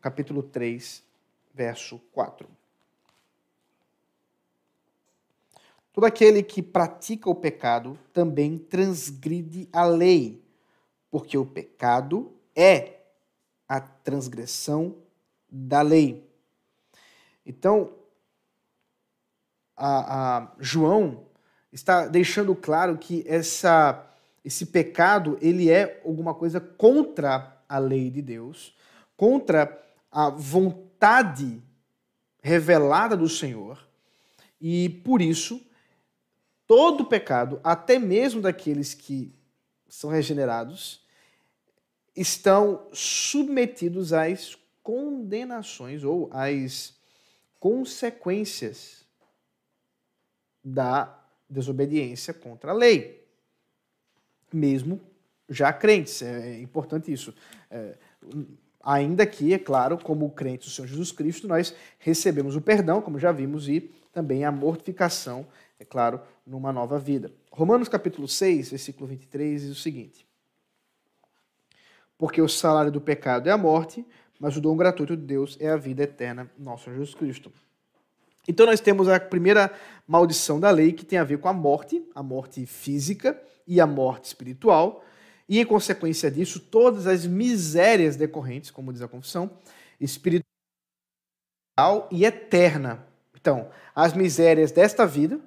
capítulo 0.00 0.42
3, 0.42 1.02
verso 1.52 1.98
4. 2.12 2.48
Todo 5.96 6.04
aquele 6.04 6.42
que 6.42 6.60
pratica 6.62 7.30
o 7.30 7.34
pecado 7.34 7.98
também 8.12 8.58
transgride 8.58 9.66
a 9.72 9.82
lei, 9.86 10.44
porque 11.10 11.38
o 11.38 11.46
pecado 11.46 12.34
é 12.54 13.00
a 13.66 13.80
transgressão 13.80 14.94
da 15.50 15.80
lei. 15.80 16.30
Então, 17.46 17.94
a, 19.74 20.36
a 20.36 20.52
João 20.58 21.24
está 21.72 22.06
deixando 22.06 22.54
claro 22.54 22.98
que 22.98 23.24
essa, 23.26 24.06
esse 24.44 24.66
pecado 24.66 25.38
ele 25.40 25.70
é 25.70 26.02
alguma 26.04 26.34
coisa 26.34 26.60
contra 26.60 27.58
a 27.66 27.78
lei 27.78 28.10
de 28.10 28.20
Deus, 28.20 28.76
contra 29.16 29.82
a 30.12 30.28
vontade 30.28 31.62
revelada 32.42 33.16
do 33.16 33.30
Senhor, 33.30 33.82
e 34.60 34.90
por 35.02 35.22
isso 35.22 35.65
todo 36.66 37.06
pecado, 37.06 37.60
até 37.62 37.98
mesmo 37.98 38.40
daqueles 38.40 38.94
que 38.94 39.32
são 39.88 40.10
regenerados, 40.10 41.04
estão 42.14 42.88
submetidos 42.92 44.12
às 44.12 44.56
condenações 44.82 46.02
ou 46.02 46.30
às 46.32 46.94
consequências 47.60 49.04
da 50.64 51.22
desobediência 51.48 52.34
contra 52.34 52.72
a 52.72 52.74
lei. 52.74 53.24
Mesmo 54.52 55.00
já 55.48 55.72
crentes, 55.72 56.22
é 56.22 56.60
importante 56.60 57.12
isso. 57.12 57.34
É, 57.70 57.96
ainda 58.82 59.26
que, 59.26 59.52
é 59.52 59.58
claro, 59.58 59.98
como 59.98 60.30
crentes 60.30 60.68
do 60.68 60.74
Senhor 60.74 60.88
Jesus 60.88 61.12
Cristo, 61.12 61.46
nós 61.46 61.74
recebemos 61.98 62.56
o 62.56 62.60
perdão, 62.60 63.00
como 63.00 63.18
já 63.18 63.30
vimos, 63.32 63.68
e 63.68 63.92
também 64.12 64.44
a 64.44 64.50
mortificação, 64.50 65.46
é 65.78 65.84
claro, 65.84 66.20
numa 66.46 66.72
nova 66.72 66.98
vida. 66.98 67.32
Romanos 67.50 67.88
capítulo 67.88 68.28
6, 68.28 68.70
versículo 68.70 69.06
23 69.06 69.62
diz 69.62 69.70
o 69.70 69.80
seguinte: 69.80 70.26
Porque 72.16 72.40
o 72.40 72.48
salário 72.48 72.92
do 72.92 73.00
pecado 73.00 73.48
é 73.48 73.52
a 73.52 73.58
morte, 73.58 74.06
mas 74.38 74.56
o 74.56 74.60
dom 74.60 74.76
gratuito 74.76 75.16
de 75.16 75.22
Deus 75.24 75.56
é 75.60 75.68
a 75.68 75.76
vida 75.76 76.04
eterna, 76.04 76.50
nosso 76.56 76.90
Jesus 76.90 77.14
Cristo. 77.14 77.52
Então 78.48 78.64
nós 78.66 78.80
temos 78.80 79.08
a 79.08 79.18
primeira 79.18 79.74
maldição 80.06 80.60
da 80.60 80.70
lei 80.70 80.92
que 80.92 81.04
tem 81.04 81.18
a 81.18 81.24
ver 81.24 81.38
com 81.38 81.48
a 81.48 81.52
morte, 81.52 82.06
a 82.14 82.22
morte 82.22 82.64
física 82.64 83.40
e 83.66 83.80
a 83.80 83.86
morte 83.86 84.26
espiritual, 84.26 85.04
e 85.48 85.58
em 85.58 85.66
consequência 85.66 86.30
disso, 86.30 86.60
todas 86.60 87.06
as 87.06 87.26
misérias 87.26 88.16
decorrentes, 88.16 88.70
como 88.70 88.92
diz 88.92 89.02
a 89.02 89.08
confissão, 89.08 89.50
espiritual 90.00 90.46
e 92.10 92.24
eterna. 92.24 93.04
Então, 93.34 93.68
as 93.94 94.12
misérias 94.12 94.72
desta 94.72 95.06
vida, 95.06 95.40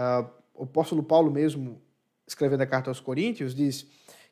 uh, 0.00 0.28
o 0.54 0.64
apóstolo 0.64 1.02
Paulo 1.02 1.30
mesmo, 1.30 1.80
escrevendo 2.26 2.62
a 2.62 2.66
carta 2.66 2.90
aos 2.90 3.00
Coríntios, 3.00 3.54
diz 3.54 3.86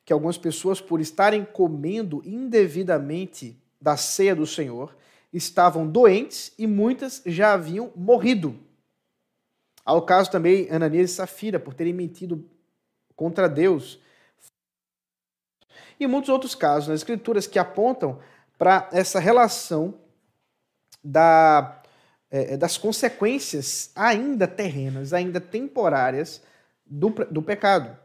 que 0.05 0.13
algumas 0.13 0.39
pessoas, 0.39 0.81
por 0.81 1.01
estarem 1.01 1.45
comendo 1.45 2.23
indevidamente 2.25 3.61
da 3.81 3.97
ceia 3.97 4.35
do 4.35 4.47
Senhor, 4.47 4.97
estavam 5.33 5.87
doentes 5.87 6.53
e 6.59 6.67
muitas 6.67 7.23
já 7.27 7.53
haviam 7.53 7.93
morrido. 7.95 8.59
Há 9.85 9.93
o 9.93 10.03
caso 10.03 10.31
também 10.31 10.71
Ananias 10.71 11.11
e 11.11 11.15
Safira, 11.15 11.61
por 11.61 11.75
terem 11.75 11.93
mentido 11.93 12.49
contra 13.15 13.49
Deus. 13.49 14.01
E 16.01 16.07
muitos 16.07 16.31
outros 16.31 16.55
casos 16.55 16.89
nas 16.89 17.01
Escrituras 17.01 17.47
que 17.47 17.59
apontam 17.59 18.19
para 18.57 18.89
essa 18.93 19.19
relação 19.19 19.95
da, 21.03 21.78
é, 22.31 22.57
das 22.57 22.77
consequências 22.77 23.91
ainda 23.95 24.47
terrenas, 24.47 25.13
ainda 25.13 25.41
temporárias 25.41 26.43
do, 26.85 27.11
do 27.31 27.43
pecado. 27.43 27.99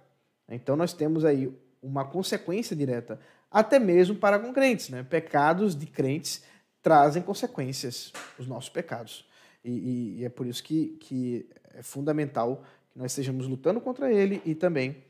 Então 0.49 0.75
nós 0.75 0.93
temos 0.93 1.25
aí 1.25 1.51
uma 1.81 2.05
consequência 2.05 2.75
direta, 2.75 3.19
até 3.51 3.79
mesmo 3.79 4.15
para 4.15 4.39
com 4.39 4.53
crentes. 4.53 4.89
Né? 4.89 5.03
Pecados 5.03 5.75
de 5.75 5.85
crentes 5.85 6.43
trazem 6.81 7.21
consequências, 7.21 8.11
os 8.37 8.47
nossos 8.47 8.69
pecados. 8.69 9.27
E, 9.63 9.71
e, 9.71 10.19
e, 10.19 10.25
é 10.25 10.29
por 10.29 10.45
isso 10.45 10.63
que, 10.63 10.97
que 10.99 11.49
é 11.73 11.81
fundamental 11.81 12.63
que 12.91 12.99
nós 12.99 13.11
estejamos 13.11 13.47
lutando 13.47 13.79
contra 13.79 14.11
ele 14.11 14.41
e 14.45 14.53
também 14.53 15.03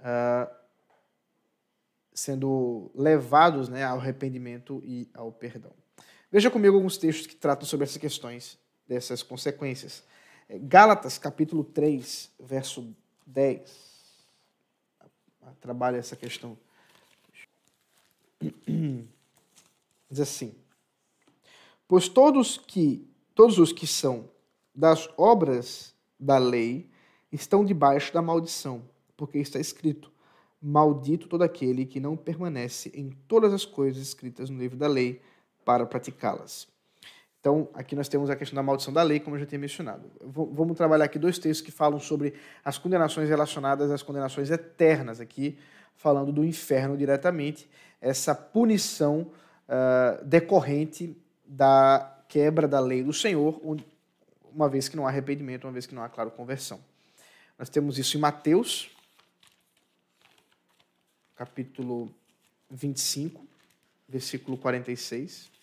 uh, 0.00 0.50
sendo 2.12 2.90
levados 2.94 3.68
né, 3.68 3.84
ao 3.84 3.98
arrependimento 3.98 4.82
e 4.84 5.08
ao 5.14 5.30
perdão. 5.30 5.72
Veja 6.30 6.50
comigo 6.50 6.76
alguns 6.76 6.98
textos 6.98 7.26
que 7.26 7.34
tratam 7.34 7.66
sobre 7.66 7.84
essas 7.84 7.96
questões, 7.96 8.58
dessas 8.86 9.22
consequências. 9.22 10.02
É, 10.46 10.58
Gálatas, 10.58 11.16
capítulo 11.16 11.64
3, 11.64 12.30
verso 12.38 12.94
10. 13.26 13.88
Trabalha 15.60 15.96
essa 15.96 16.14
questão. 16.14 16.56
Diz 20.10 20.20
assim: 20.20 20.54
Pois 21.86 22.08
todos 22.08 22.58
que 22.58 23.08
todos 23.34 23.58
os 23.58 23.72
que 23.72 23.86
são 23.86 24.28
das 24.74 25.08
obras 25.16 25.94
da 26.20 26.36
lei 26.36 26.90
estão 27.32 27.64
debaixo 27.64 28.12
da 28.12 28.20
maldição, 28.20 28.82
porque 29.16 29.38
está 29.38 29.58
escrito: 29.58 30.12
Maldito 30.60 31.26
todo 31.26 31.42
aquele 31.42 31.86
que 31.86 31.98
não 31.98 32.18
permanece 32.18 32.92
em 32.94 33.10
todas 33.26 33.54
as 33.54 33.64
coisas 33.64 34.02
escritas 34.02 34.50
no 34.50 34.58
livro 34.58 34.76
da 34.76 34.86
lei 34.86 35.22
para 35.68 35.84
praticá-las. 35.84 36.66
Então, 37.38 37.68
aqui 37.74 37.94
nós 37.94 38.08
temos 38.08 38.30
a 38.30 38.36
questão 38.36 38.56
da 38.56 38.62
maldição 38.62 38.90
da 38.90 39.02
lei, 39.02 39.20
como 39.20 39.36
eu 39.36 39.40
já 39.40 39.44
tinha 39.44 39.58
mencionado. 39.58 40.10
Vamos 40.18 40.78
trabalhar 40.78 41.04
aqui 41.04 41.18
dois 41.18 41.38
textos 41.38 41.60
que 41.60 41.70
falam 41.70 42.00
sobre 42.00 42.32
as 42.64 42.78
condenações 42.78 43.28
relacionadas 43.28 43.90
às 43.90 44.02
condenações 44.02 44.50
eternas, 44.50 45.20
aqui 45.20 45.58
falando 45.94 46.32
do 46.32 46.42
inferno 46.42 46.96
diretamente, 46.96 47.68
essa 48.00 48.34
punição 48.34 49.30
uh, 49.68 50.24
decorrente 50.24 51.14
da 51.44 52.18
quebra 52.28 52.66
da 52.66 52.80
lei 52.80 53.02
do 53.02 53.12
Senhor, 53.12 53.60
uma 54.50 54.70
vez 54.70 54.88
que 54.88 54.96
não 54.96 55.06
há 55.06 55.10
arrependimento, 55.10 55.64
uma 55.64 55.72
vez 55.72 55.84
que 55.84 55.94
não 55.94 56.02
há, 56.02 56.08
claro, 56.08 56.30
conversão. 56.30 56.80
Nós 57.58 57.68
temos 57.68 57.98
isso 57.98 58.16
em 58.16 58.20
Mateus, 58.20 58.90
capítulo 61.36 62.10
25, 62.70 63.46
versículo 64.08 64.56
46. 64.56 65.57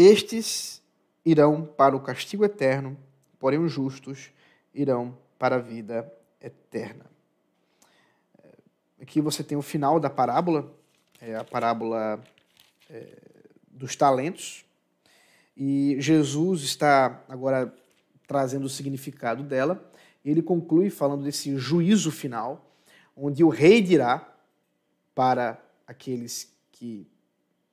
Estes 0.00 0.80
irão 1.24 1.64
para 1.64 1.96
o 1.96 2.00
castigo 2.00 2.44
eterno, 2.44 2.96
porém 3.36 3.58
os 3.58 3.72
justos 3.72 4.30
irão 4.72 5.18
para 5.36 5.56
a 5.56 5.58
vida 5.58 6.08
eterna. 6.40 7.04
Aqui 9.02 9.20
você 9.20 9.42
tem 9.42 9.58
o 9.58 9.62
final 9.62 9.98
da 9.98 10.08
parábola, 10.08 10.72
é 11.20 11.34
a 11.34 11.42
parábola 11.42 12.22
é, 12.88 13.18
dos 13.72 13.96
talentos. 13.96 14.64
E 15.56 15.96
Jesus 15.98 16.62
está 16.62 17.24
agora 17.28 17.74
trazendo 18.28 18.66
o 18.66 18.70
significado 18.70 19.42
dela. 19.42 19.84
Ele 20.24 20.42
conclui 20.42 20.90
falando 20.90 21.24
desse 21.24 21.58
juízo 21.58 22.12
final, 22.12 22.72
onde 23.16 23.42
o 23.42 23.48
rei 23.48 23.82
dirá 23.82 24.32
para 25.12 25.60
aqueles 25.88 26.56
que 26.70 27.04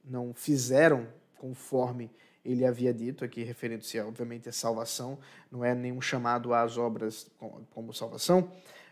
não 0.04 0.34
fizeram 0.34 1.08
conforme 1.46 2.10
ele 2.44 2.66
havia 2.66 2.92
dito, 2.92 3.24
aqui 3.24 3.44
referente-se 3.44 4.00
obviamente 4.00 4.50
à 4.50 4.52
salvação, 4.52 5.20
não 5.52 5.64
é 5.64 5.76
nenhum 5.76 6.02
chamado 6.02 6.56
às 6.56 6.76
obras 6.76 7.30
como 7.70 7.94
salvação, 7.94 8.50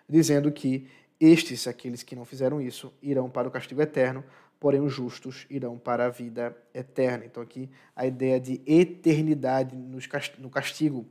dizendo 0.08 0.52
que 0.52 0.88
estes, 1.20 1.68
aqueles 1.68 2.04
que 2.04 2.16
não 2.16 2.26
fizeram 2.26 2.62
isso, 2.62 2.94
irão 3.02 3.28
para 3.28 3.48
o 3.48 3.52
castigo 3.52 3.82
eterno, 3.82 4.24
porém 4.60 4.82
os 4.82 4.94
justos 4.94 5.48
irão 5.50 5.80
para 5.80 6.06
a 6.06 6.10
vida 6.10 6.56
eterna. 6.76 7.26
Então, 7.26 7.42
aqui 7.42 7.70
a 7.96 8.06
ideia 8.06 8.40
de 8.40 8.62
eternidade 8.68 9.76
no 9.76 10.50
castigo. 10.50 11.08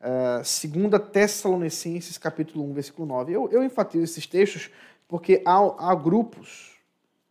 Uh, 0.00 0.44
segunda 0.44 0.98
Tessalonicenses, 0.98 2.18
capítulo 2.18 2.64
1, 2.70 2.74
versículo 2.74 3.06
9. 3.06 3.32
Eu, 3.32 3.48
eu 3.50 3.64
enfatizo 3.64 4.04
esses 4.04 4.26
textos 4.26 4.70
porque 5.08 5.42
há, 5.46 5.90
há 5.90 5.94
grupos 5.94 6.76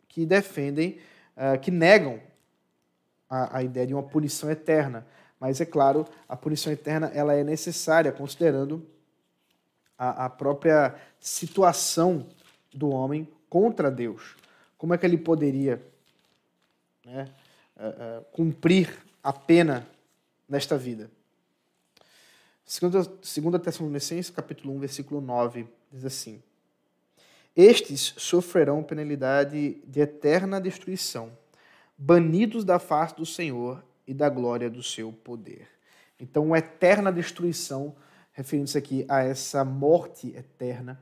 que 0.08 0.26
defendem, 0.26 0.98
uh, 1.36 1.58
que 1.60 1.70
negam 1.70 2.20
a, 3.32 3.58
a 3.58 3.62
ideia 3.62 3.86
de 3.86 3.94
uma 3.94 4.02
punição 4.02 4.50
eterna. 4.50 5.06
Mas, 5.40 5.60
é 5.60 5.64
claro, 5.64 6.06
a 6.28 6.36
punição 6.36 6.72
eterna 6.72 7.10
ela 7.14 7.32
é 7.34 7.42
necessária, 7.42 8.12
considerando 8.12 8.86
a, 9.96 10.26
a 10.26 10.30
própria 10.30 10.94
situação 11.18 12.26
do 12.72 12.90
homem 12.90 13.28
contra 13.48 13.90
Deus 13.90 14.36
como 14.82 14.92
é 14.92 14.98
que 14.98 15.06
ele 15.06 15.16
poderia 15.16 15.80
né, 17.06 17.32
uh, 17.76 18.18
uh, 18.18 18.24
cumprir 18.32 18.92
a 19.22 19.32
pena 19.32 19.86
nesta 20.48 20.76
vida? 20.76 21.08
Segunda, 22.66 23.08
segunda 23.22 23.58
Tessalonicenses, 23.60 24.28
capítulo 24.28 24.74
1, 24.74 24.80
versículo 24.80 25.20
9, 25.20 25.68
diz 25.92 26.04
assim, 26.04 26.42
estes 27.54 28.12
sofrerão 28.16 28.82
penalidade 28.82 29.80
de 29.86 30.00
eterna 30.00 30.60
destruição, 30.60 31.30
banidos 31.96 32.64
da 32.64 32.78
face 32.78 33.16
do 33.16 33.26
Senhor 33.26 33.84
e 34.06 34.14
da 34.14 34.28
glória 34.28 34.68
do 34.68 34.82
seu 34.82 35.12
poder. 35.12 35.68
Então, 36.18 36.54
eterna 36.54 37.10
destruição, 37.10 37.94
referindo-se 38.32 38.78
aqui 38.78 39.04
a 39.08 39.22
essa 39.22 39.64
morte 39.64 40.28
eterna, 40.36 41.00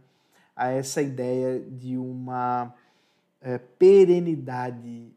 a 0.55 0.71
essa 0.71 1.01
ideia 1.01 1.61
de 1.61 1.97
uma 1.97 2.75
é, 3.41 3.59
perenidade, 3.59 5.13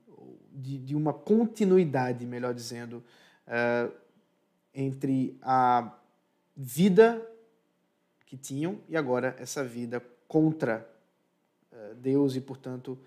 de, 0.51 0.77
de, 0.77 0.95
uma 0.95 1.13
continuidade, 1.13 2.25
melhor 2.25 2.53
dizendo, 2.53 3.03
é, 3.47 3.89
entre 4.73 5.37
a 5.41 5.93
vida 6.55 7.21
que 8.25 8.37
tinham 8.37 8.79
e 8.87 8.95
agora 8.95 9.35
essa 9.39 9.63
vida 9.63 10.03
contra 10.27 10.87
é, 11.71 11.93
Deus 11.95 12.35
e, 12.35 12.41
portanto, 12.41 12.97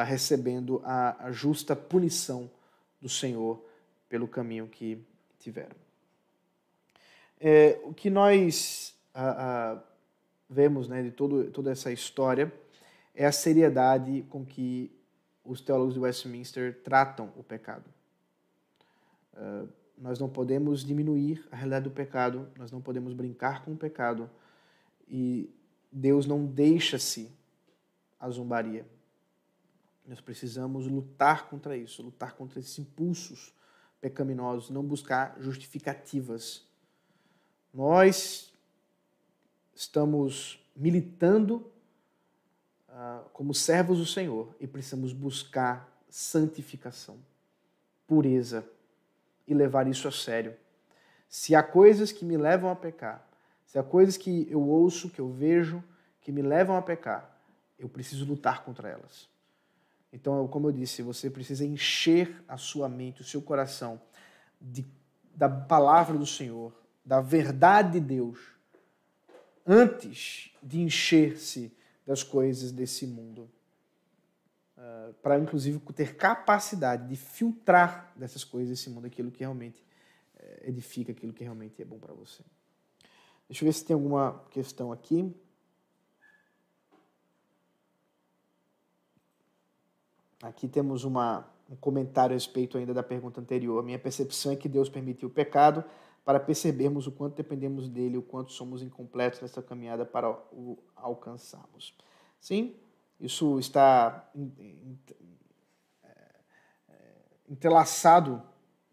recebendo 0.00 0.80
a, 0.84 1.26
a 1.26 1.32
justa 1.32 1.76
punição 1.76 2.50
do 3.00 3.08
Senhor 3.08 3.62
pelo 4.08 4.26
caminho 4.26 4.66
que 4.66 4.98
tiveram. 5.38 5.76
É, 7.38 7.78
o 7.84 7.92
que 7.92 8.08
nós 8.08 8.94
vemos 10.48 10.88
né, 10.88 11.02
de 11.02 11.10
todo, 11.10 11.50
toda 11.50 11.70
essa 11.70 11.92
história 11.92 12.52
é 13.14 13.26
a 13.26 13.32
seriedade 13.32 14.24
com 14.30 14.44
que 14.44 14.90
os 15.44 15.60
teólogos 15.60 15.94
de 15.94 16.00
Westminster 16.00 16.80
tratam 16.82 17.32
o 17.36 17.42
pecado. 17.42 17.84
Uh, 19.34 19.68
nós 19.98 20.18
não 20.18 20.28
podemos 20.28 20.84
diminuir 20.84 21.46
a 21.50 21.56
realidade 21.56 21.84
do 21.84 21.90
pecado, 21.90 22.48
nós 22.56 22.70
não 22.70 22.80
podemos 22.80 23.12
brincar 23.12 23.64
com 23.64 23.72
o 23.72 23.76
pecado 23.76 24.28
e 25.08 25.50
Deus 25.90 26.26
não 26.26 26.44
deixa-se 26.44 27.30
a 28.18 28.28
zombaria. 28.30 28.86
Nós 30.06 30.20
precisamos 30.20 30.86
lutar 30.86 31.48
contra 31.48 31.76
isso, 31.76 32.02
lutar 32.02 32.34
contra 32.34 32.58
esses 32.58 32.78
impulsos 32.78 33.54
pecaminosos, 34.00 34.68
não 34.68 34.82
buscar 34.82 35.36
justificativas. 35.38 36.66
Nós 37.72 38.52
estamos 39.74 40.60
militando 40.74 41.70
uh, 42.88 43.28
como 43.32 43.54
servos 43.54 43.98
do 43.98 44.06
Senhor 44.06 44.54
e 44.58 44.66
precisamos 44.66 45.12
buscar 45.12 45.88
santificação, 46.08 47.16
pureza 48.06 48.68
e 49.46 49.54
levar 49.54 49.86
isso 49.86 50.08
a 50.08 50.12
sério. 50.12 50.54
Se 51.28 51.54
há 51.54 51.62
coisas 51.62 52.12
que 52.12 52.24
me 52.24 52.36
levam 52.36 52.70
a 52.70 52.76
pecar, 52.76 53.26
se 53.64 53.78
há 53.78 53.82
coisas 53.82 54.16
que 54.16 54.46
eu 54.50 54.60
ouço, 54.60 55.08
que 55.08 55.20
eu 55.20 55.30
vejo, 55.30 55.82
que 56.20 56.30
me 56.30 56.42
levam 56.42 56.76
a 56.76 56.82
pecar, 56.82 57.40
eu 57.78 57.88
preciso 57.88 58.26
lutar 58.26 58.64
contra 58.64 58.88
elas. 58.88 59.31
Então, 60.12 60.46
como 60.48 60.68
eu 60.68 60.72
disse, 60.72 61.00
você 61.00 61.30
precisa 61.30 61.64
encher 61.64 62.44
a 62.46 62.58
sua 62.58 62.88
mente, 62.88 63.22
o 63.22 63.24
seu 63.24 63.40
coração 63.40 64.00
de, 64.60 64.86
da 65.34 65.48
palavra 65.48 66.18
do 66.18 66.26
Senhor, 66.26 66.72
da 67.04 67.20
verdade 67.20 67.92
de 67.92 68.00
Deus, 68.00 68.38
antes 69.66 70.54
de 70.62 70.80
encher-se 70.80 71.74
das 72.06 72.22
coisas 72.22 72.70
desse 72.70 73.06
mundo. 73.06 73.50
Uh, 74.76 75.14
para, 75.14 75.38
inclusive, 75.38 75.78
ter 75.94 76.16
capacidade 76.16 77.08
de 77.08 77.16
filtrar 77.16 78.12
dessas 78.16 78.44
coisas 78.44 78.68
desse 78.68 78.90
mundo 78.90 79.06
aquilo 79.06 79.30
que 79.30 79.40
realmente 79.40 79.80
uh, 80.34 80.68
edifica, 80.68 81.12
aquilo 81.12 81.32
que 81.32 81.44
realmente 81.44 81.80
é 81.80 81.84
bom 81.84 81.98
para 81.98 82.12
você. 82.12 82.42
Deixa 83.48 83.64
eu 83.64 83.66
ver 83.66 83.72
se 83.72 83.84
tem 83.84 83.94
alguma 83.94 84.44
questão 84.50 84.92
aqui. 84.92 85.34
Aqui 90.42 90.66
temos 90.66 91.04
uma, 91.04 91.48
um 91.70 91.76
comentário 91.76 92.34
a 92.34 92.36
respeito 92.36 92.76
ainda 92.76 92.92
da 92.92 93.02
pergunta 93.02 93.40
anterior. 93.40 93.78
A 93.78 93.82
minha 93.82 93.98
percepção 93.98 94.52
é 94.52 94.56
que 94.56 94.68
Deus 94.68 94.88
permitiu 94.88 95.28
o 95.28 95.32
pecado 95.32 95.84
para 96.24 96.38
percebermos 96.38 97.06
o 97.06 97.12
quanto 97.12 97.36
dependemos 97.36 97.88
dele, 97.88 98.18
o 98.18 98.22
quanto 98.22 98.52
somos 98.52 98.82
incompletos 98.82 99.40
nessa 99.40 99.62
caminhada 99.62 100.04
para 100.04 100.30
o 100.52 100.76
alcançarmos. 100.96 101.96
Sim, 102.40 102.74
isso 103.20 103.58
está 103.60 104.28
entrelaçado 107.48 108.42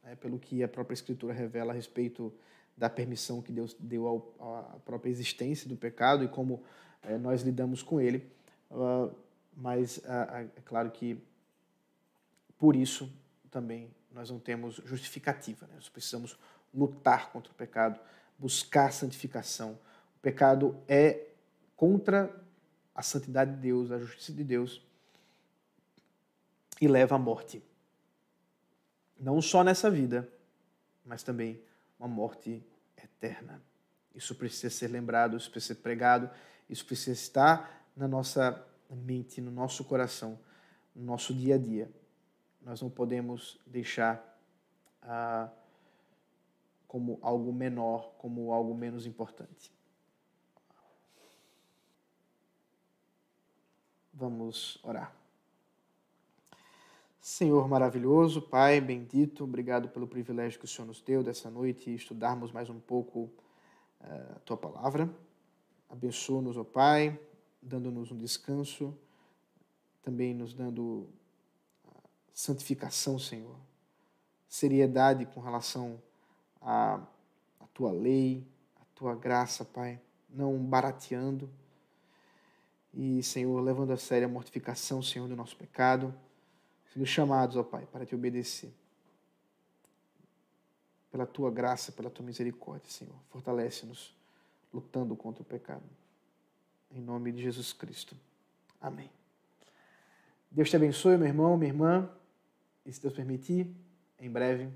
né, 0.03 0.15
pelo 0.15 0.37
que 0.37 0.61
a 0.61 0.67
própria 0.67 0.93
Escritura 0.93 1.33
revela 1.33 1.71
a 1.71 1.75
respeito 1.75 2.33
da 2.77 2.89
permissão 2.89 3.41
que 3.41 3.51
Deus 3.51 3.75
deu 3.79 4.33
à 4.39 4.77
própria 4.85 5.09
existência 5.09 5.67
do 5.67 5.75
pecado 5.75 6.23
e 6.23 6.27
como 6.27 6.61
é, 7.01 7.17
nós 7.17 7.41
lidamos 7.41 7.81
com 7.81 7.99
ele. 7.99 8.29
Uh, 8.69 9.13
mas 9.55 9.97
uh, 9.97 10.49
é 10.55 10.61
claro 10.63 10.91
que 10.91 11.21
por 12.59 12.75
isso 12.75 13.11
também 13.49 13.89
nós 14.11 14.29
não 14.29 14.37
temos 14.37 14.75
justificativa. 14.85 15.65
Né? 15.65 15.75
Nós 15.75 15.89
precisamos 15.89 16.37
lutar 16.73 17.31
contra 17.31 17.51
o 17.51 17.55
pecado, 17.55 17.99
buscar 18.37 18.91
santificação. 18.91 19.79
O 20.17 20.19
pecado 20.21 20.77
é 20.87 21.27
contra 21.75 22.29
a 22.93 23.01
santidade 23.01 23.55
de 23.55 23.57
Deus, 23.57 23.91
a 23.91 23.97
justiça 23.97 24.33
de 24.33 24.43
Deus 24.43 24.85
e 26.81 26.87
leva 26.87 27.15
à 27.15 27.17
morte. 27.17 27.63
Não 29.17 29.41
só 29.41 29.63
nessa 29.63 29.89
vida, 29.89 30.27
mas 31.05 31.23
também 31.23 31.61
uma 31.97 32.07
morte 32.07 32.63
eterna. 32.97 33.61
Isso 34.13 34.35
precisa 34.35 34.69
ser 34.69 34.87
lembrado, 34.87 35.37
isso 35.37 35.49
precisa 35.49 35.75
ser 35.75 35.81
pregado, 35.81 36.29
isso 36.69 36.85
precisa 36.85 37.11
estar 37.11 37.89
na 37.95 38.07
nossa 38.07 38.65
mente, 38.89 39.41
no 39.41 39.51
nosso 39.51 39.83
coração, 39.83 40.39
no 40.95 41.03
nosso 41.03 41.33
dia 41.33 41.55
a 41.55 41.57
dia. 41.57 41.89
Nós 42.61 42.81
não 42.81 42.89
podemos 42.89 43.59
deixar 43.65 44.23
a 45.01 45.49
como 46.87 47.19
algo 47.21 47.53
menor, 47.53 48.15
como 48.17 48.51
algo 48.51 48.73
menos 48.73 49.05
importante. 49.05 49.71
Vamos 54.11 54.79
orar. 54.83 55.15
Senhor 57.21 57.67
maravilhoso, 57.69 58.41
Pai 58.41 58.81
bendito, 58.81 59.43
obrigado 59.43 59.87
pelo 59.89 60.07
privilégio 60.07 60.57
que 60.57 60.65
o 60.65 60.67
Senhor 60.67 60.87
nos 60.87 60.99
deu 60.99 61.21
dessa 61.21 61.47
noite 61.47 61.93
estudarmos 61.93 62.51
mais 62.51 62.71
um 62.71 62.79
pouco 62.79 63.29
uh, 64.01 64.35
a 64.35 64.39
tua 64.39 64.57
palavra. 64.57 65.07
Abençoa-nos, 65.87 66.57
ó 66.57 66.63
Pai, 66.63 67.19
dando-nos 67.61 68.11
um 68.11 68.17
descanso, 68.17 68.97
também 70.01 70.33
nos 70.33 70.55
dando 70.55 71.07
santificação, 72.39 73.19
Senhor, 73.19 73.57
seriedade 74.47 75.25
com 75.25 75.41
relação 75.41 76.01
a, 76.61 76.93
a 77.59 77.67
tua 77.73 77.91
lei, 77.91 78.47
a 78.79 78.85
tua 78.95 79.13
graça, 79.13 79.65
Pai, 79.65 79.99
não 80.29 80.57
barateando. 80.57 81.49
E, 82.93 83.21
Senhor, 83.23 83.59
levando 83.59 83.91
a 83.91 83.97
sério 83.97 84.25
a 84.25 84.31
mortificação, 84.31 85.03
Senhor, 85.03 85.27
do 85.27 85.35
nosso 85.35 85.57
pecado, 85.57 86.15
sendo 86.93 87.05
chamados, 87.05 87.57
ó 87.57 87.63
Pai, 87.63 87.85
para 87.91 88.05
te 88.05 88.15
obedecer. 88.15 88.73
Pela 91.11 91.25
tua 91.25 91.51
graça, 91.51 91.91
pela 91.91 92.09
tua 92.09 92.25
misericórdia, 92.25 92.89
Senhor. 92.89 93.15
Fortalece-nos 93.31 94.15
lutando 94.73 95.13
contra 95.13 95.41
o 95.41 95.45
pecado. 95.45 95.83
Em 96.89 97.01
nome 97.01 97.33
de 97.33 97.41
Jesus 97.41 97.73
Cristo. 97.73 98.15
Amém. 98.79 99.11
Deus 100.49 100.69
te 100.69 100.77
abençoe, 100.77 101.17
meu 101.17 101.27
irmão, 101.27 101.57
minha 101.57 101.69
irmã. 101.69 102.09
E 102.89 102.91
se 102.91 102.99
Deus 102.99 103.13
permitir, 103.13 103.71
em 104.17 104.31
breve 104.31 104.67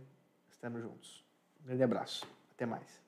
estaremos 0.47 0.83
juntos. 0.83 1.25
Um 1.59 1.65
grande 1.65 1.81
abraço. 1.81 2.27
Até 2.51 2.63
mais. 2.63 3.02